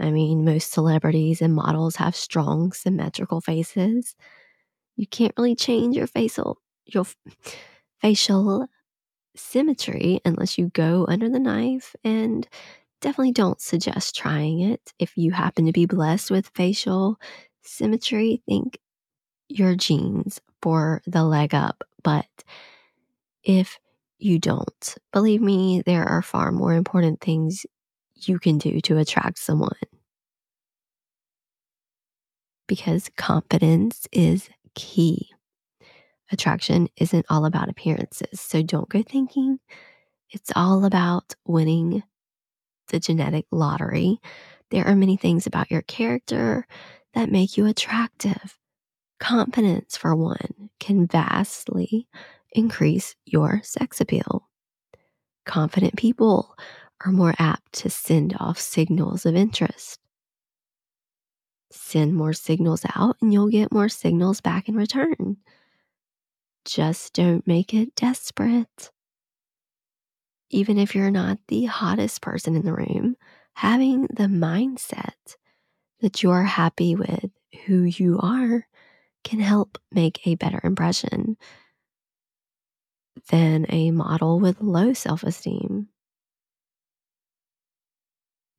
I 0.00 0.10
mean, 0.10 0.44
most 0.44 0.72
celebrities 0.72 1.42
and 1.42 1.54
models 1.54 1.96
have 1.96 2.16
strong, 2.16 2.72
symmetrical 2.72 3.40
faces. 3.40 4.14
You 4.96 5.06
can't 5.06 5.34
really 5.38 5.56
change 5.56 5.96
your 5.96 6.06
facial 6.08 6.58
your 6.86 7.04
facial 8.00 8.66
symmetry 9.36 10.20
unless 10.24 10.58
you 10.58 10.68
go 10.74 11.06
under 11.08 11.28
the 11.28 11.40
knife 11.40 11.96
and 12.04 12.48
definitely 13.00 13.32
don't 13.32 13.60
suggest 13.60 14.16
trying 14.16 14.60
it. 14.60 14.92
If 14.98 15.16
you 15.16 15.32
happen 15.32 15.66
to 15.66 15.72
be 15.72 15.86
blessed 15.86 16.30
with 16.30 16.50
facial 16.54 17.18
symmetry, 17.62 18.42
think 18.48 18.78
your 19.48 19.76
genes 19.76 20.40
for 20.62 21.02
the 21.06 21.24
leg 21.24 21.54
up. 21.54 21.84
But 22.04 22.26
if 23.44 23.78
you 24.18 24.38
don't, 24.38 24.96
believe 25.12 25.40
me, 25.40 25.82
there 25.86 26.04
are 26.04 26.22
far 26.22 26.50
more 26.52 26.72
important 26.74 27.20
things 27.20 27.64
you 28.22 28.38
can 28.38 28.58
do 28.58 28.80
to 28.82 28.98
attract 28.98 29.38
someone. 29.38 29.76
Because 32.66 33.10
confidence 33.16 34.06
is 34.12 34.48
key. 34.74 35.30
Attraction 36.30 36.88
isn't 36.96 37.26
all 37.30 37.46
about 37.46 37.70
appearances. 37.70 38.40
So 38.40 38.62
don't 38.62 38.88
go 38.88 39.02
thinking 39.02 39.58
it's 40.30 40.52
all 40.54 40.84
about 40.84 41.34
winning 41.46 42.02
the 42.88 43.00
genetic 43.00 43.46
lottery. 43.50 44.20
There 44.70 44.86
are 44.86 44.94
many 44.94 45.16
things 45.16 45.46
about 45.46 45.70
your 45.70 45.82
character 45.82 46.66
that 47.14 47.30
make 47.30 47.56
you 47.56 47.66
attractive. 47.66 48.58
Confidence, 49.18 49.96
for 49.96 50.14
one, 50.14 50.70
can 50.78 51.06
vastly 51.06 52.06
increase 52.52 53.16
your 53.24 53.60
sex 53.64 54.00
appeal. 54.00 54.48
Confident 55.46 55.96
people 55.96 56.54
are 57.04 57.12
more 57.12 57.34
apt 57.38 57.72
to 57.72 57.90
send 57.90 58.36
off 58.38 58.58
signals 58.58 59.24
of 59.24 59.34
interest. 59.34 59.98
Send 61.70 62.14
more 62.14 62.32
signals 62.32 62.84
out 62.94 63.16
and 63.20 63.32
you'll 63.32 63.50
get 63.50 63.72
more 63.72 63.88
signals 63.88 64.40
back 64.40 64.68
in 64.68 64.74
return. 64.74 65.36
Just 66.64 67.12
don't 67.12 67.46
make 67.46 67.72
it 67.72 67.94
desperate. 67.94 68.90
Even 70.50 70.78
if 70.78 70.94
you're 70.94 71.10
not 71.10 71.38
the 71.48 71.66
hottest 71.66 72.22
person 72.22 72.56
in 72.56 72.64
the 72.64 72.72
room, 72.72 73.16
having 73.54 74.02
the 74.06 74.24
mindset 74.24 75.36
that 76.00 76.22
you're 76.22 76.44
happy 76.44 76.94
with 76.94 77.30
who 77.66 77.82
you 77.82 78.18
are 78.20 78.66
can 79.24 79.40
help 79.40 79.78
make 79.92 80.26
a 80.26 80.36
better 80.36 80.60
impression 80.64 81.36
than 83.30 83.66
a 83.68 83.90
model 83.90 84.40
with 84.40 84.60
low 84.60 84.92
self 84.92 85.22
esteem. 85.22 85.88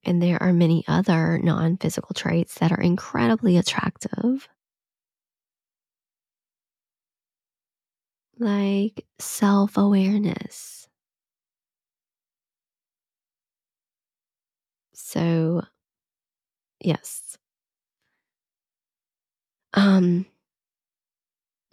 And 0.09 0.21
there 0.21 0.43
are 0.43 0.51
many 0.51 0.83
other 0.89 1.39
non 1.39 1.77
physical 1.77 2.13
traits 2.13 2.55
that 2.55 2.73
are 2.73 2.81
incredibly 2.81 3.55
attractive, 3.57 4.49
like 8.39 9.05
self 9.19 9.77
awareness. 9.77 10.87
So, 14.93 15.61
yes. 16.81 17.37
Um, 19.73 20.25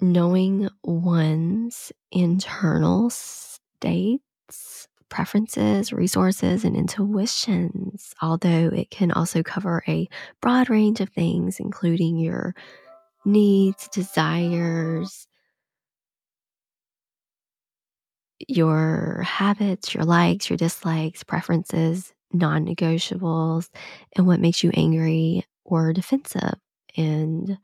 knowing 0.01 0.69
one's 0.85 1.93
internal 2.11 3.11
states, 3.11 4.86
preferences, 5.09 5.93
resources, 5.93 6.65
and 6.65 6.77
intuitions, 6.77 8.15
although 8.21 8.71
it 8.75 8.91
can 8.91 9.13
also 9.13 9.43
cover 9.43 9.83
a 9.89 10.09
broad 10.41 10.69
range 10.71 11.01
of 11.01 11.09
things, 11.11 11.61
including 11.61 12.17
your 12.19 12.55
needs, 13.25 13.89
desires, 13.89 15.27
your 18.49 19.23
habits, 19.27 19.95
your 19.95 20.05
likes, 20.05 20.51
your 20.51 20.57
dislikes, 20.57 21.23
preferences, 21.25 22.13
non 22.33 22.67
negotiables, 22.67 23.69
and 24.17 24.27
what 24.27 24.41
makes 24.41 24.63
you 24.63 24.71
angry 24.75 25.45
or 25.65 25.93
defensive, 25.93 26.55
and 26.97 27.59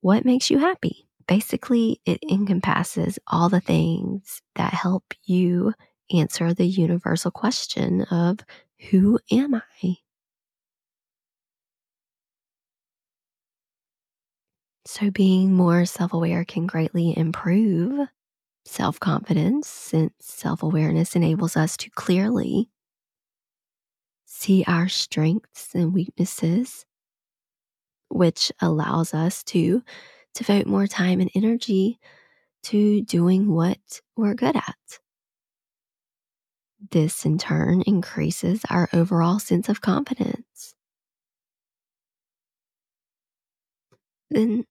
what 0.00 0.24
makes 0.24 0.50
you 0.50 0.58
happy. 0.58 1.06
Basically, 1.26 2.00
it 2.04 2.20
encompasses 2.28 3.18
all 3.28 3.48
the 3.48 3.60
things 3.60 4.42
that 4.56 4.74
help 4.74 5.14
you 5.24 5.72
answer 6.12 6.54
the 6.54 6.66
universal 6.66 7.30
question 7.30 8.02
of 8.04 8.40
who 8.90 9.18
am 9.30 9.54
I? 9.82 9.96
So, 14.86 15.10
being 15.10 15.52
more 15.52 15.84
self 15.84 16.12
aware 16.12 16.44
can 16.44 16.66
greatly 16.66 17.16
improve 17.16 18.08
self 18.64 19.00
confidence 19.00 19.68
since 19.68 20.14
self 20.20 20.62
awareness 20.62 21.16
enables 21.16 21.56
us 21.56 21.76
to 21.78 21.90
clearly 21.90 22.70
see 24.26 24.64
our 24.66 24.88
strengths 24.88 25.74
and 25.74 25.92
weaknesses, 25.92 26.86
which 28.08 28.50
allows 28.60 29.12
us 29.14 29.42
to 29.44 29.82
devote 30.34 30.66
more 30.66 30.86
time 30.86 31.20
and 31.20 31.30
energy 31.34 31.98
to 32.64 33.02
doing 33.02 33.48
what 33.48 34.00
we're 34.16 34.34
good 34.34 34.56
at. 34.56 34.98
This 36.90 37.24
in 37.26 37.38
turn 37.38 37.82
increases 37.82 38.62
our 38.70 38.88
overall 38.92 39.38
sense 39.38 39.68
of 39.68 39.80
confidence. 39.80 40.74
Then, 44.30 44.64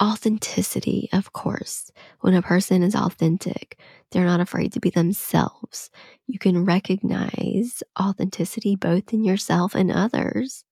authenticity, 0.00 1.08
of 1.12 1.32
course. 1.32 1.90
When 2.20 2.34
a 2.34 2.42
person 2.42 2.82
is 2.82 2.94
authentic, 2.94 3.78
they're 4.10 4.24
not 4.24 4.40
afraid 4.40 4.72
to 4.74 4.80
be 4.80 4.90
themselves. 4.90 5.90
You 6.26 6.38
can 6.38 6.64
recognize 6.64 7.82
authenticity 8.00 8.76
both 8.76 9.12
in 9.12 9.24
yourself 9.24 9.74
and 9.74 9.90
others 9.90 10.64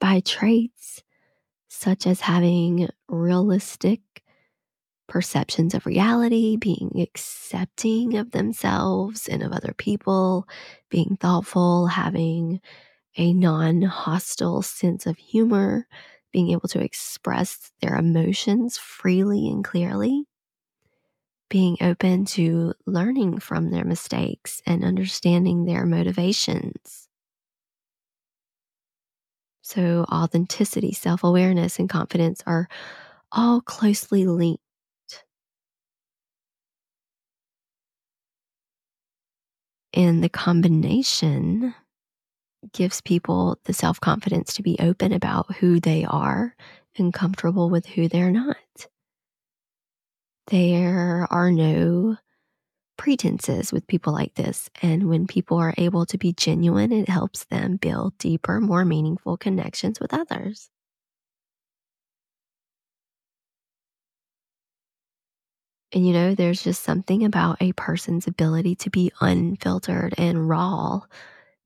by 0.00 0.20
traits 0.20 1.02
such 1.68 2.06
as 2.06 2.20
having 2.20 2.88
realistic 3.08 4.00
perceptions 5.08 5.74
of 5.74 5.86
reality, 5.86 6.56
being 6.56 6.92
accepting 7.00 8.16
of 8.16 8.30
themselves 8.32 9.28
and 9.28 9.42
of 9.42 9.52
other 9.52 9.74
people, 9.76 10.48
being 10.90 11.16
thoughtful, 11.20 11.86
having 11.88 12.60
a 13.16 13.32
non 13.32 13.82
hostile 13.82 14.62
sense 14.62 15.06
of 15.06 15.18
humor, 15.18 15.86
being 16.32 16.50
able 16.50 16.68
to 16.68 16.80
express 16.82 17.72
their 17.82 17.96
emotions 17.96 18.78
freely 18.78 19.48
and 19.48 19.64
clearly, 19.64 20.24
being 21.48 21.76
open 21.80 22.24
to 22.24 22.72
learning 22.86 23.38
from 23.38 23.70
their 23.70 23.84
mistakes 23.84 24.60
and 24.66 24.84
understanding 24.84 25.64
their 25.64 25.84
motivations. 25.86 27.08
So, 29.62 30.04
authenticity, 30.12 30.92
self 30.92 31.22
awareness, 31.24 31.78
and 31.78 31.88
confidence 31.88 32.42
are 32.46 32.68
all 33.32 33.60
closely 33.60 34.26
linked. 34.26 34.61
And 39.94 40.22
the 40.22 40.28
combination 40.28 41.74
gives 42.72 43.00
people 43.00 43.58
the 43.64 43.72
self 43.72 44.00
confidence 44.00 44.54
to 44.54 44.62
be 44.62 44.76
open 44.80 45.12
about 45.12 45.56
who 45.56 45.80
they 45.80 46.04
are 46.04 46.54
and 46.96 47.12
comfortable 47.12 47.70
with 47.70 47.86
who 47.86 48.08
they're 48.08 48.30
not. 48.30 48.56
There 50.48 51.26
are 51.30 51.50
no 51.50 52.16
pretenses 52.96 53.72
with 53.72 53.86
people 53.86 54.12
like 54.12 54.34
this. 54.34 54.70
And 54.80 55.08
when 55.08 55.26
people 55.26 55.58
are 55.58 55.74
able 55.76 56.06
to 56.06 56.18
be 56.18 56.32
genuine, 56.32 56.92
it 56.92 57.08
helps 57.08 57.44
them 57.44 57.76
build 57.76 58.16
deeper, 58.18 58.60
more 58.60 58.84
meaningful 58.84 59.36
connections 59.36 60.00
with 60.00 60.14
others. 60.14 60.70
And 65.92 66.06
you 66.06 66.12
know, 66.12 66.34
there's 66.34 66.62
just 66.62 66.82
something 66.82 67.24
about 67.24 67.58
a 67.60 67.72
person's 67.72 68.26
ability 68.26 68.76
to 68.76 68.90
be 68.90 69.12
unfiltered 69.20 70.14
and 70.16 70.48
raw 70.48 71.00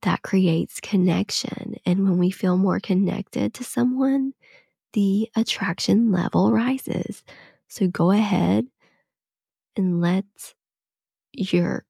that 0.03 0.23
creates 0.23 0.81
connection. 0.81 1.77
And 1.87 2.05
when 2.05 2.19
we 2.19 2.31
feel 2.31 2.57
more 2.57 2.81
connected 2.81 3.55
to 3.55 3.65
someone, 3.65 4.33
the 4.93 5.31
attraction 5.37 6.11
level 6.11 6.53
rises. 6.53 7.23
So 7.69 7.87
go 7.87 8.11
ahead 8.11 8.67
and 9.77 10.01
let 10.01 10.25
your 11.33 11.85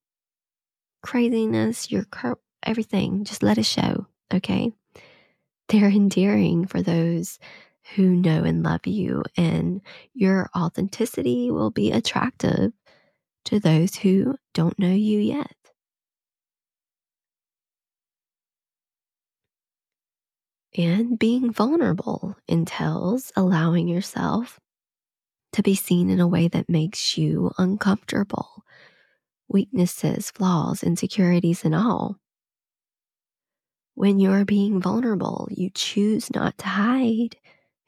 craziness, 1.02 1.90
your 1.90 2.04
cur- 2.04 2.38
everything, 2.62 3.24
just 3.24 3.42
let 3.42 3.58
it 3.58 3.66
show, 3.66 4.06
okay? 4.34 4.72
They're 5.68 5.88
endearing 5.88 6.66
for 6.66 6.82
those 6.82 7.38
who 7.94 8.08
know 8.08 8.42
and 8.44 8.62
love 8.62 8.86
you, 8.86 9.22
and 9.36 9.80
your 10.14 10.50
authenticity 10.56 11.50
will 11.50 11.70
be 11.70 11.92
attractive 11.92 12.72
to 13.44 13.60
those 13.60 13.96
who 13.96 14.36
don't 14.54 14.78
know 14.78 14.92
you 14.92 15.20
yet. 15.20 15.54
And 20.76 21.18
being 21.18 21.52
vulnerable 21.52 22.36
entails 22.48 23.32
allowing 23.34 23.88
yourself 23.88 24.60
to 25.52 25.62
be 25.62 25.74
seen 25.74 26.10
in 26.10 26.20
a 26.20 26.28
way 26.28 26.48
that 26.48 26.68
makes 26.68 27.16
you 27.16 27.50
uncomfortable. 27.56 28.64
Weaknesses, 29.48 30.30
flaws, 30.30 30.82
insecurities, 30.82 31.64
and 31.64 31.74
all. 31.74 32.16
When 33.94 34.18
you're 34.18 34.44
being 34.44 34.82
vulnerable, 34.82 35.48
you 35.50 35.70
choose 35.70 36.30
not 36.34 36.58
to 36.58 36.66
hide 36.66 37.36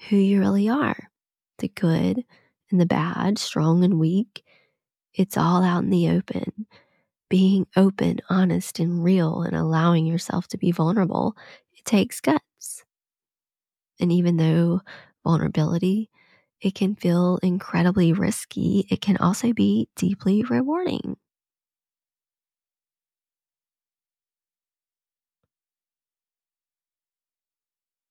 who 0.08 0.16
you 0.16 0.40
really 0.40 0.68
are 0.68 1.10
the 1.58 1.68
good 1.68 2.24
and 2.70 2.80
the 2.80 2.86
bad, 2.86 3.38
strong 3.38 3.82
and 3.84 3.98
weak. 3.98 4.44
It's 5.14 5.36
all 5.36 5.62
out 5.64 5.84
in 5.84 5.90
the 5.90 6.10
open. 6.10 6.66
Being 7.30 7.66
open, 7.76 8.20
honest, 8.30 8.80
and 8.80 9.04
real, 9.04 9.42
and 9.42 9.56
allowing 9.56 10.06
yourself 10.06 10.48
to 10.48 10.58
be 10.58 10.72
vulnerable, 10.72 11.36
it 11.76 11.84
takes 11.84 12.20
guts. 12.20 12.84
And 14.00 14.10
even 14.12 14.36
though 14.38 14.80
vulnerability, 15.24 16.10
it 16.60 16.74
can 16.74 16.96
feel 16.96 17.38
incredibly 17.44 18.12
risky, 18.12 18.86
it 18.90 19.00
can 19.00 19.16
also 19.18 19.52
be 19.52 19.88
deeply 19.94 20.42
rewarding. 20.42 21.16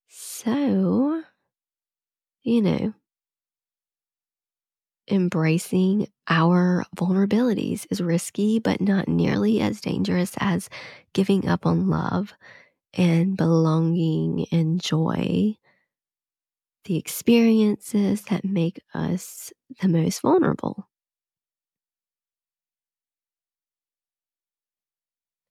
So, 0.10 1.24
you 2.48 2.62
know, 2.64 2.94
embracing 5.10 6.08
our 6.28 6.86
vulnerabilities 6.96 7.86
is 7.90 8.02
risky, 8.02 8.60
but 8.60 8.82
not 8.82 9.08
nearly 9.08 9.62
as 9.62 9.80
dangerous 9.82 10.34
as 10.40 10.70
giving 11.14 11.48
up 11.48 11.66
on 11.66 11.88
love 11.90 12.34
and 12.96 13.38
belonging 13.38 14.46
and 14.52 14.82
joy 14.82 15.56
the 16.86 16.98
experiences 16.98 18.24
that 18.24 18.44
make 18.46 18.80
us 18.94 19.52
the 19.82 19.88
most 19.88 20.22
vulnerable. 20.22 20.88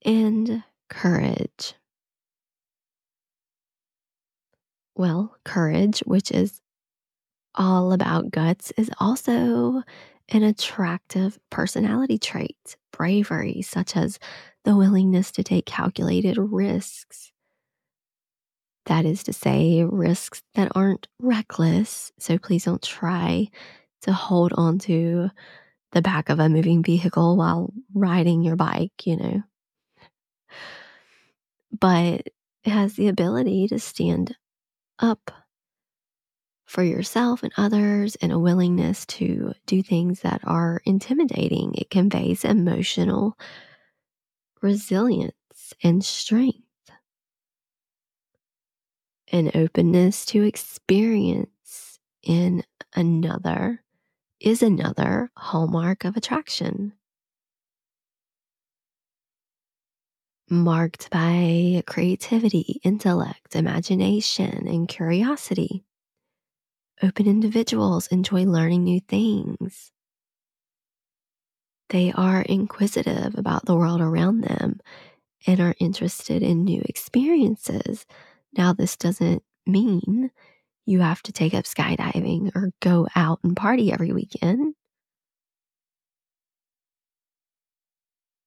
And 0.07 0.65
courage. 0.89 1.75
Well, 4.97 5.37
courage, 5.45 6.01
which 6.07 6.31
is 6.33 6.61
all 7.57 7.93
about 7.93 8.31
guts, 8.31 8.73
is 8.77 8.91
also 8.99 9.83
an 10.31 10.43
attractive 10.43 11.39
personality 11.51 12.19
trait, 12.19 12.77
bravery, 12.93 13.63
such 13.63 13.97
as 13.97 14.19
the 14.65 14.77
willingness 14.77 15.31
to 15.33 15.45
take 15.45 15.67
calculated 15.67 16.37
risks. 16.39 17.33
That 18.87 19.05
is 19.05 19.23
to 19.25 19.33
say, 19.33 19.85
risks 19.85 20.43
that 20.55 20.73
aren't 20.75 21.09
reckless. 21.21 22.13
So 22.19 22.39
please 22.39 22.65
don't 22.65 22.83
try 22.83 23.49
to 24.03 24.13
hold 24.13 24.53
onto 24.53 25.29
the 25.93 26.03
back 26.03 26.29
of 26.29 26.39
a 26.39 26.49
moving 26.49 26.83
vehicle 26.83 27.37
while 27.37 27.73
riding 27.95 28.43
your 28.43 28.57
bike, 28.57 29.07
you 29.07 29.17
know. 29.17 29.43
But 31.79 32.29
it 32.65 32.71
has 32.71 32.95
the 32.95 33.09
ability 33.09 33.69
to 33.69 33.79
stand 33.79 34.37
up 34.99 35.31
for 36.67 36.83
yourself 36.83 37.43
and 37.43 37.53
others 37.57 38.17
and 38.17 38.33
a 38.33 38.39
willingness 38.39 39.07
to 39.07 39.55
do 39.67 39.83
things 39.83 40.21
that 40.21 40.41
are 40.45 40.83
intimidating. 40.85 41.75
It 41.75 41.91
conveys 41.91 42.45
emotional 42.45 43.39
resilience 44.61 45.73
and 45.83 46.05
strength, 46.05 46.61
and 49.31 49.55
openness 49.57 50.25
to 50.27 50.43
experience 50.43 51.99
in 52.23 52.63
another 52.95 53.83
is 54.41 54.63
another 54.63 55.31
hallmark 55.37 56.05
of 56.05 56.17
attraction. 56.17 56.95
Marked 60.51 61.09
by 61.11 61.85
creativity, 61.87 62.81
intellect, 62.83 63.55
imagination, 63.55 64.67
and 64.67 64.89
curiosity. 64.89 65.86
Open 67.03 67.27
individuals 67.27 68.07
enjoy 68.09 68.45
learning 68.45 68.85
new 68.85 69.01
things. 69.01 69.93
They 71.91 72.13
are 72.13 72.43
inquisitive 72.43 73.39
about 73.39 73.65
the 73.67 73.77
world 73.77 74.01
around 74.01 74.41
them 74.43 74.81
and 75.47 75.61
are 75.61 75.75
interested 75.81 76.43
in 76.43 76.65
new 76.65 76.83
experiences. 76.87 78.07
Now, 78.57 78.73
this 78.73 78.97
doesn't 78.97 79.43
mean 79.67 80.31
you 80.87 81.01
have 81.01 81.23
to 81.25 81.33
take 81.33 81.55
up 81.55 81.65
skydiving 81.65 82.53
or 82.57 82.73
go 82.81 83.09
out 83.17 83.41
and 83.45 83.57
party 83.57 83.93
every 83.93 84.13
weekend. 84.13 84.75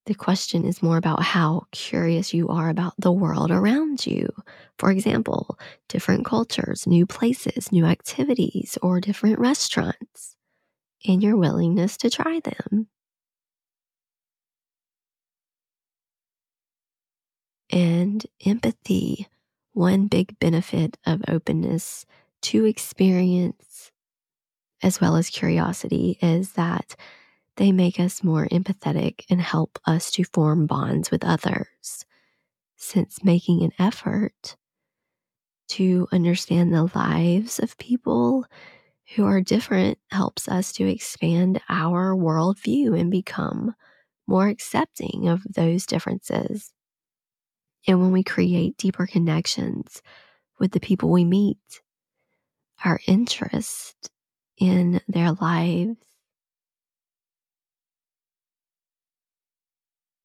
The 0.10 0.15
question 0.15 0.65
is 0.65 0.82
more 0.82 0.98
about 0.98 1.22
how 1.22 1.67
curious 1.72 2.34
you 2.34 2.50
are 2.50 2.69
about 2.69 2.95
the 2.98 3.12
world 3.12 3.52
around 3.52 4.08
you. 4.08 4.28
For 4.80 4.89
example, 4.89 5.60
different 5.88 6.26
cultures, 6.26 6.88
new 6.88 7.06
places, 7.06 7.72
new 7.72 7.86
activities, 7.86 8.76
or 8.82 9.00
different 9.00 9.38
restaurants, 9.38 10.36
and 11.08 11.24
your 11.24 11.38
willingness 11.38 11.98
to 11.98 12.10
try 12.10 12.41
them. 12.41 12.88
And 17.72 18.26
empathy, 18.45 19.28
one 19.74 20.08
big 20.08 20.39
benefit 20.39 20.98
of 21.06 21.22
openness 21.28 22.06
to 22.43 22.65
experience 22.65 23.91
as 24.82 25.02
well 25.02 25.15
as 25.15 25.30
curiosity 25.30 26.17
is 26.22 26.54
that 26.54 26.95
they 27.60 27.74
make 27.74 28.00
us 28.00 28.24
more 28.24 28.48
empathetic 28.48 29.26
and 29.30 29.41
help 29.41 29.80
us 29.86 30.12
to 30.12 30.24
form 30.24 30.65
bonds 30.65 31.12
with 31.12 31.26
others. 31.26 32.06
Since 32.78 33.22
making 33.22 33.63
an 33.63 33.74
effort 33.78 34.56
to 35.69 36.08
understand 36.13 36.74
the 36.74 36.89
lives 36.95 37.60
of 37.60 37.78
people 37.78 38.45
who 39.13 39.26
are 39.26 39.41
different 39.41 40.00
helps 40.10 40.48
us 40.48 40.72
to 40.74 40.89
expand 40.89 41.60
our 41.67 42.15
worldview 42.15 42.98
and 42.98 43.12
become 43.12 43.76
more 44.26 44.48
accepting 44.48 45.28
of 45.28 45.43
those 45.43 45.86
differences. 45.86 46.72
And 47.88 48.00
when 48.02 48.13
we 48.13 48.24
create 48.24 48.78
deeper 48.78 49.06
connections 49.06 50.02
with 50.60 50.72
the 50.72 50.80
people 50.80 51.10
we 51.10 51.26
meet, 51.26 51.82
our 52.86 53.02
interest 53.06 54.10
in 54.58 55.02
their 55.10 55.34
lives 55.34 55.98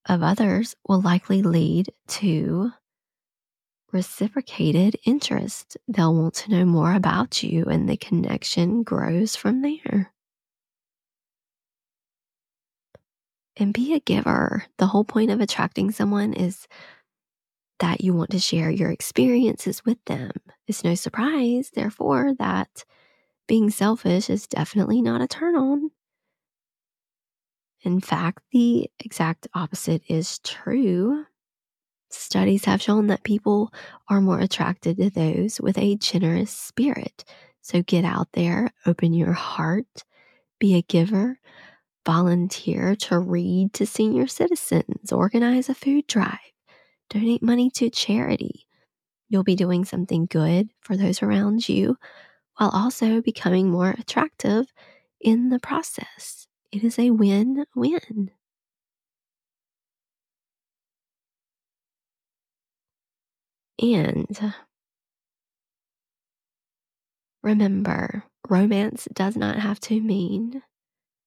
of 0.06 0.22
others 0.22 0.74
will 0.88 1.00
likely 1.00 1.42
lead 1.42 1.92
to 2.06 2.70
reciprocated 3.92 4.96
interest. 5.04 5.76
They'll 5.86 6.14
want 6.14 6.34
to 6.34 6.50
know 6.50 6.64
more 6.64 6.92
about 6.92 7.42
you, 7.42 7.64
and 7.66 7.88
the 7.88 7.96
connection 7.96 8.82
grows 8.82 9.36
from 9.36 9.62
there. 9.62 10.12
And 13.56 13.72
be 13.72 13.94
a 13.94 14.00
giver. 14.00 14.64
The 14.78 14.88
whole 14.88 15.04
point 15.04 15.30
of 15.30 15.40
attracting 15.40 15.92
someone 15.92 16.32
is 16.32 16.66
that 17.78 18.02
you 18.02 18.12
want 18.14 18.30
to 18.30 18.40
share 18.40 18.70
your 18.70 18.90
experiences 18.90 19.84
with 19.84 19.98
them. 20.06 20.32
It's 20.66 20.82
no 20.82 20.96
surprise, 20.96 21.70
therefore, 21.72 22.34
that 22.38 22.84
being 23.46 23.70
selfish 23.70 24.28
is 24.28 24.48
definitely 24.48 25.02
not 25.02 25.20
a 25.20 25.28
turn 25.28 25.54
on. 25.54 25.90
In 27.85 28.01
fact, 28.01 28.42
the 28.51 28.90
exact 28.99 29.47
opposite 29.55 30.03
is 30.09 30.38
true. 30.38 31.27
Studies 32.11 32.64
have 32.64 32.81
shown 32.81 33.09
that 33.09 33.25
people 33.25 33.73
are 34.09 34.23
more 34.23 34.40
attracted 34.40 34.97
to 34.97 35.11
those 35.11 35.61
with 35.61 35.77
a 35.77 35.97
generous 35.97 36.51
spirit. 36.51 37.25
So 37.61 37.83
get 37.83 38.05
out 38.05 38.29
there, 38.33 38.70
open 38.87 39.12
your 39.12 39.33
heart, 39.33 40.05
be 40.59 40.75
a 40.77 40.83
giver, 40.83 41.38
volunteer 42.07 42.97
to 42.97 43.18
read 43.18 43.75
to 43.75 43.87
senior 43.87 44.27
citizens, 44.29 45.12
organize 45.12 45.68
a 45.68 45.75
food 45.75 46.07
drive, 46.07 46.38
donate 47.11 47.42
money 47.42 47.70
to 47.70 47.90
charity. 47.90 48.66
You'll 49.29 49.44
be 49.44 49.57
doing 49.57 49.85
something 49.85 50.27
good 50.27 50.70
for 50.81 50.97
those 50.97 51.23
around 51.23 51.68
you 51.68 51.97
while 52.57 52.70
also 52.70 53.20
becoming 53.20 53.68
more 53.68 53.94
attractive 53.99 54.73
in 55.20 55.51
the 55.51 55.59
process. 55.59 56.47
It 56.74 56.84
is 56.84 56.98
a 56.98 57.10
win 57.10 57.64
win. 57.74 58.32
And 63.80 64.54
remember, 67.42 68.24
romance 68.48 69.06
does 69.12 69.37
not 69.37 69.58
have 69.58 69.78
to 69.80 70.00
mean 70.00 70.62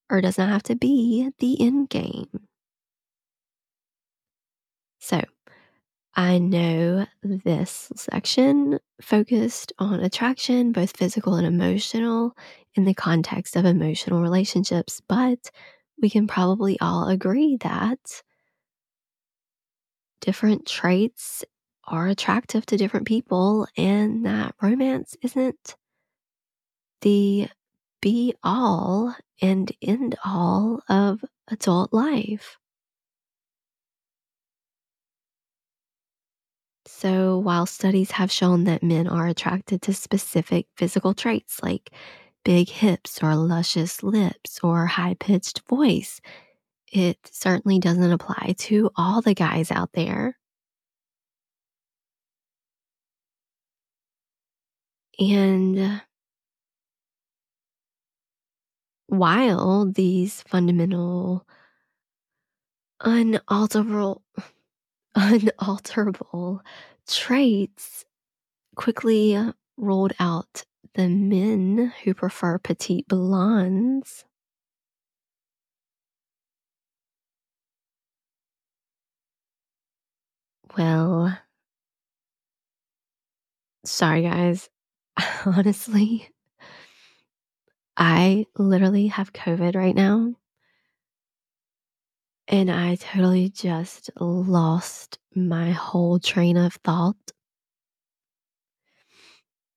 or 0.10 0.22
does 0.22 0.38
not 0.38 0.50
have 0.50 0.64
to 0.64 0.76
be 0.76 1.32
the 1.40 1.62
end 1.62 1.90
game. 1.90 2.48
So, 5.00 5.22
I 6.16 6.40
know 6.40 7.08
this 7.24 7.92
section 7.96 8.80
focused 9.02 9.74
on 9.80 10.00
attraction, 10.00 10.72
both 10.72 10.98
physical 10.98 11.36
and 11.36 11.48
emotional, 11.48 12.36
in 12.76 12.86
the 12.86 12.94
context 12.94 13.56
of 13.56 13.66
emotional 13.66 14.22
relationships, 14.22 15.02
but 15.08 15.50
we 16.02 16.10
can 16.10 16.28
probably 16.28 16.80
all 16.80 17.08
agree 17.08 17.58
that 17.62 18.22
different 20.22 20.68
traits 20.68 21.44
are 21.86 22.08
attractive 22.08 22.66
to 22.68 22.78
different 22.78 23.08
people 23.08 23.68
and 23.78 24.26
that 24.26 24.54
romance 24.62 25.16
isn't 25.24 25.76
the 27.02 27.48
be 28.02 28.34
all 28.44 29.16
and 29.42 29.72
end 29.82 30.16
all 30.24 30.82
of 30.90 31.24
adult 31.48 31.94
life. 31.94 32.58
So, 37.00 37.38
while 37.38 37.68
studies 37.68 38.10
have 38.10 38.32
shown 38.32 38.64
that 38.64 38.82
men 38.82 39.08
are 39.08 39.28
attracted 39.28 39.84
to 39.84 39.94
specific 39.94 40.66
physical 40.76 41.14
traits 41.14 41.62
like 41.62 41.92
big 42.44 42.70
hips 42.70 43.22
or 43.22 43.36
luscious 43.36 44.02
lips 44.02 44.60
or 44.64 44.88
high 44.88 45.14
pitched 45.14 45.62
voice, 45.70 46.20
it 46.92 47.20
certainly 47.32 47.80
doesn't 47.80 48.12
apply 48.12 48.56
to 48.60 48.90
all 48.96 49.22
the 49.22 49.36
guys 49.36 49.72
out 49.72 49.92
there. 49.94 50.38
And 55.20 56.02
while 59.08 59.86
these 59.92 60.42
fundamental, 60.44 61.46
unalterable, 63.02 64.22
unalterable 65.18 66.62
traits 67.08 68.06
quickly 68.76 69.38
rolled 69.78 70.14
out 70.20 70.64
the 70.96 71.10
men 71.10 71.94
who 72.04 72.14
prefer 72.14 72.60
petite 72.60 73.08
blondes. 73.08 74.26
Well, 80.78 81.38
sorry 83.86 84.24
guys. 84.24 84.70
Honestly, 85.46 86.30
I 87.98 88.46
literally 88.58 89.08
have 89.08 89.34
COVID 89.34 89.76
right 89.76 89.94
now. 89.96 90.34
And 92.50 92.70
I 92.72 92.96
totally 92.96 93.50
just 93.50 94.10
lost 94.20 95.20
my 95.36 95.72
whole 95.72 96.20
train 96.20 96.58
of 96.58 96.74
thought. 96.84 97.16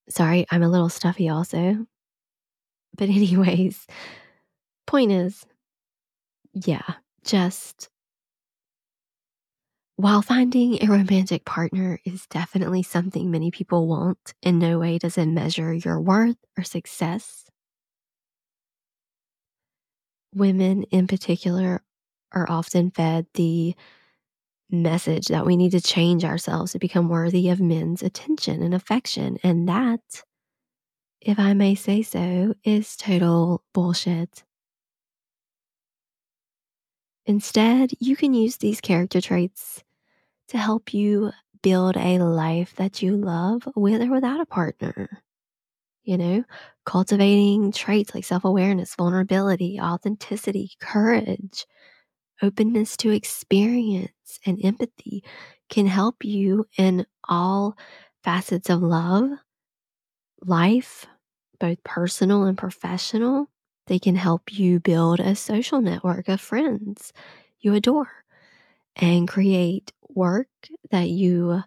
Sorry, 0.09 0.45
I'm 0.51 0.61
a 0.63 0.69
little 0.69 0.89
stuffy 0.89 1.27
also. 1.29 1.85
But, 2.97 3.09
anyways, 3.09 3.87
point 4.85 5.11
is, 5.11 5.45
yeah, 6.53 6.95
just 7.23 7.89
while 9.95 10.21
finding 10.21 10.83
a 10.83 10.87
romantic 10.87 11.45
partner 11.45 11.99
is 12.05 12.25
definitely 12.27 12.83
something 12.83 13.29
many 13.29 13.51
people 13.51 13.87
want, 13.87 14.33
in 14.41 14.57
no 14.59 14.79
way 14.79 14.97
does 14.97 15.17
it 15.17 15.27
measure 15.27 15.73
your 15.73 15.99
worth 15.99 16.37
or 16.57 16.63
success. 16.63 17.45
Women 20.33 20.83
in 20.83 21.07
particular 21.07 21.81
are 22.33 22.49
often 22.49 22.91
fed 22.91 23.27
the 23.35 23.75
message 24.71 25.27
that 25.27 25.45
we 25.45 25.57
need 25.57 25.71
to 25.71 25.81
change 25.81 26.23
ourselves 26.25 26.71
to 26.71 26.79
become 26.79 27.09
worthy 27.09 27.49
of 27.49 27.59
men's 27.61 28.01
attention 28.03 28.63
and 28.63 28.73
affection. 28.73 29.37
And 29.43 29.67
that, 29.69 30.23
if 31.21 31.39
I 31.39 31.53
may 31.53 31.73
say 31.75 32.01
so, 32.03 32.53
is 32.63 32.95
total 32.95 33.63
bullshit. 33.73 34.43
Instead, 37.25 37.91
you 37.99 38.15
can 38.15 38.33
use 38.33 38.57
these 38.57 38.81
character 38.81 39.21
traits 39.21 39.83
to 40.49 40.57
help 40.57 40.93
you 40.93 41.31
build 41.63 41.97
a 41.97 42.19
life 42.19 42.75
that 42.77 43.01
you 43.01 43.17
love 43.17 43.67
with 43.75 44.01
or 44.01 44.11
without 44.11 44.41
a 44.41 44.45
partner. 44.45 45.21
You 46.03 46.17
know, 46.17 46.43
cultivating 46.85 47.71
traits 47.71 48.15
like 48.15 48.25
self 48.25 48.45
awareness, 48.45 48.95
vulnerability, 48.95 49.79
authenticity, 49.81 50.71
courage, 50.81 51.65
openness 52.41 52.97
to 52.97 53.09
experience, 53.11 54.39
and 54.45 54.59
empathy 54.63 55.23
can 55.69 55.87
help 55.87 56.23
you 56.25 56.65
in 56.77 57.05
all 57.27 57.77
facets 58.23 58.69
of 58.69 58.81
love, 58.81 59.29
life, 60.45 61.05
both 61.59 61.83
personal 61.83 62.43
and 62.43 62.57
professional. 62.57 63.49
They 63.87 63.99
can 63.99 64.15
help 64.15 64.53
you 64.53 64.79
build 64.79 65.19
a 65.19 65.35
social 65.35 65.81
network 65.81 66.27
of 66.29 66.41
friends 66.41 67.13
you 67.59 67.73
adore 67.73 68.09
and 68.97 69.27
create 69.27 69.93
work 70.09 70.49
that 70.91 71.09
you 71.09 71.63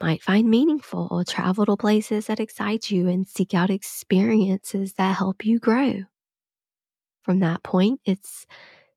might 0.00 0.22
find 0.22 0.50
meaningful, 0.50 1.08
Or 1.10 1.24
travel 1.24 1.66
to 1.66 1.76
places 1.76 2.26
that 2.26 2.40
excite 2.40 2.90
you, 2.90 3.08
and 3.08 3.28
seek 3.28 3.54
out 3.54 3.70
experiences 3.70 4.94
that 4.94 5.16
help 5.18 5.44
you 5.46 5.58
grow. 5.60 6.04
From 7.24 7.40
that 7.40 7.62
point, 7.62 8.00
it's 8.04 8.46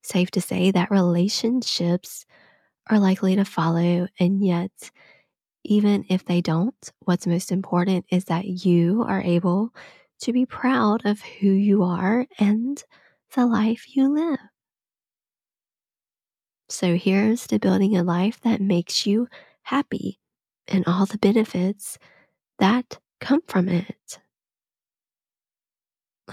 safe 0.04 0.32
to 0.32 0.42
say 0.42 0.72
that 0.72 0.92
relationships 0.92 2.26
are 2.90 3.00
likely 3.00 3.36
to 3.36 3.46
follow, 3.46 4.08
and 4.20 4.46
yet, 4.46 4.92
even 5.64 6.06
if 6.10 6.26
they 6.26 6.42
don't, 6.42 6.92
what's 7.06 7.28
most 7.28 7.52
important 7.52 8.06
is 8.12 8.26
that 8.26 8.46
you 8.46 9.04
are 9.08 9.22
able 9.22 9.74
to 10.22 10.34
be 10.34 10.46
proud 10.46 11.06
of 11.06 11.22
who 11.22 11.50
you 11.52 11.84
are 11.84 12.28
and 12.40 12.84
the 13.36 13.46
life 13.46 13.96
you 13.96 14.10
live. 14.10 14.40
So, 16.70 16.96
here's 16.96 17.46
to 17.48 17.60
building 17.60 17.96
a 17.96 18.04
life 18.04 18.42
that 18.42 18.62
makes 18.62 19.06
you 19.06 19.28
happy 19.64 20.20
and 20.68 20.84
all 20.88 21.06
the 21.06 21.20
benefits 21.20 22.00
that 22.60 23.00
come 23.20 23.42
from 23.48 23.70
it. 23.70 24.20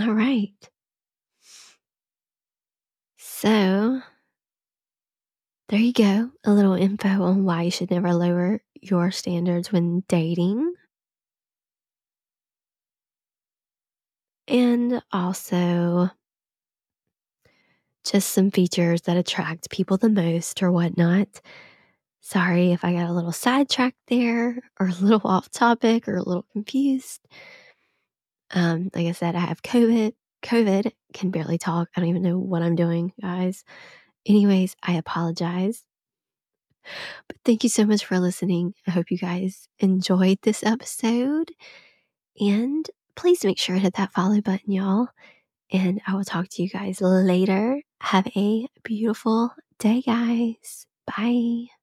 All 0.00 0.14
right. 0.14 0.70
So, 3.40 4.02
there 5.68 5.78
you 5.78 5.92
go. 5.92 6.32
A 6.44 6.52
little 6.52 6.74
info 6.74 7.22
on 7.22 7.44
why 7.44 7.62
you 7.62 7.70
should 7.70 7.88
never 7.88 8.12
lower 8.12 8.60
your 8.82 9.12
standards 9.12 9.70
when 9.70 10.02
dating. 10.08 10.74
And 14.48 15.00
also, 15.12 16.10
just 18.04 18.30
some 18.30 18.50
features 18.50 19.02
that 19.02 19.16
attract 19.16 19.70
people 19.70 19.96
the 19.96 20.08
most 20.08 20.60
or 20.62 20.72
whatnot. 20.72 21.40
Sorry 22.20 22.72
if 22.72 22.84
I 22.84 22.92
got 22.94 23.10
a 23.10 23.12
little 23.12 23.32
sidetracked 23.32 23.98
there 24.08 24.58
or 24.80 24.88
a 24.88 24.94
little 24.94 25.22
off 25.24 25.50
topic 25.50 26.08
or 26.08 26.16
a 26.16 26.22
little 26.22 26.46
confused. 26.52 27.20
Um, 28.50 28.90
like 28.94 29.06
I 29.06 29.12
said, 29.12 29.36
I 29.36 29.40
have 29.40 29.62
COVID. 29.62 30.14
COVID 30.42 30.92
can 31.12 31.30
barely 31.30 31.58
talk. 31.58 31.88
I 31.96 32.00
don't 32.00 32.10
even 32.10 32.22
know 32.22 32.38
what 32.38 32.62
I'm 32.62 32.76
doing, 32.76 33.12
guys. 33.20 33.64
Anyways, 34.26 34.76
I 34.82 34.94
apologize. 34.94 35.84
But 37.26 37.36
thank 37.44 37.64
you 37.64 37.70
so 37.70 37.84
much 37.84 38.04
for 38.04 38.18
listening. 38.18 38.74
I 38.86 38.90
hope 38.90 39.10
you 39.10 39.18
guys 39.18 39.68
enjoyed 39.78 40.38
this 40.42 40.64
episode. 40.64 41.52
And 42.40 42.88
please 43.16 43.44
make 43.44 43.58
sure 43.58 43.74
to 43.74 43.80
hit 43.80 43.94
that 43.94 44.12
follow 44.12 44.40
button, 44.40 44.72
y'all. 44.72 45.08
And 45.72 46.00
I 46.06 46.14
will 46.14 46.24
talk 46.24 46.48
to 46.50 46.62
you 46.62 46.68
guys 46.68 47.00
later. 47.00 47.82
Have 48.00 48.26
a 48.36 48.68
beautiful 48.84 49.52
day, 49.78 50.02
guys. 50.02 50.86
Bye. 51.06 51.77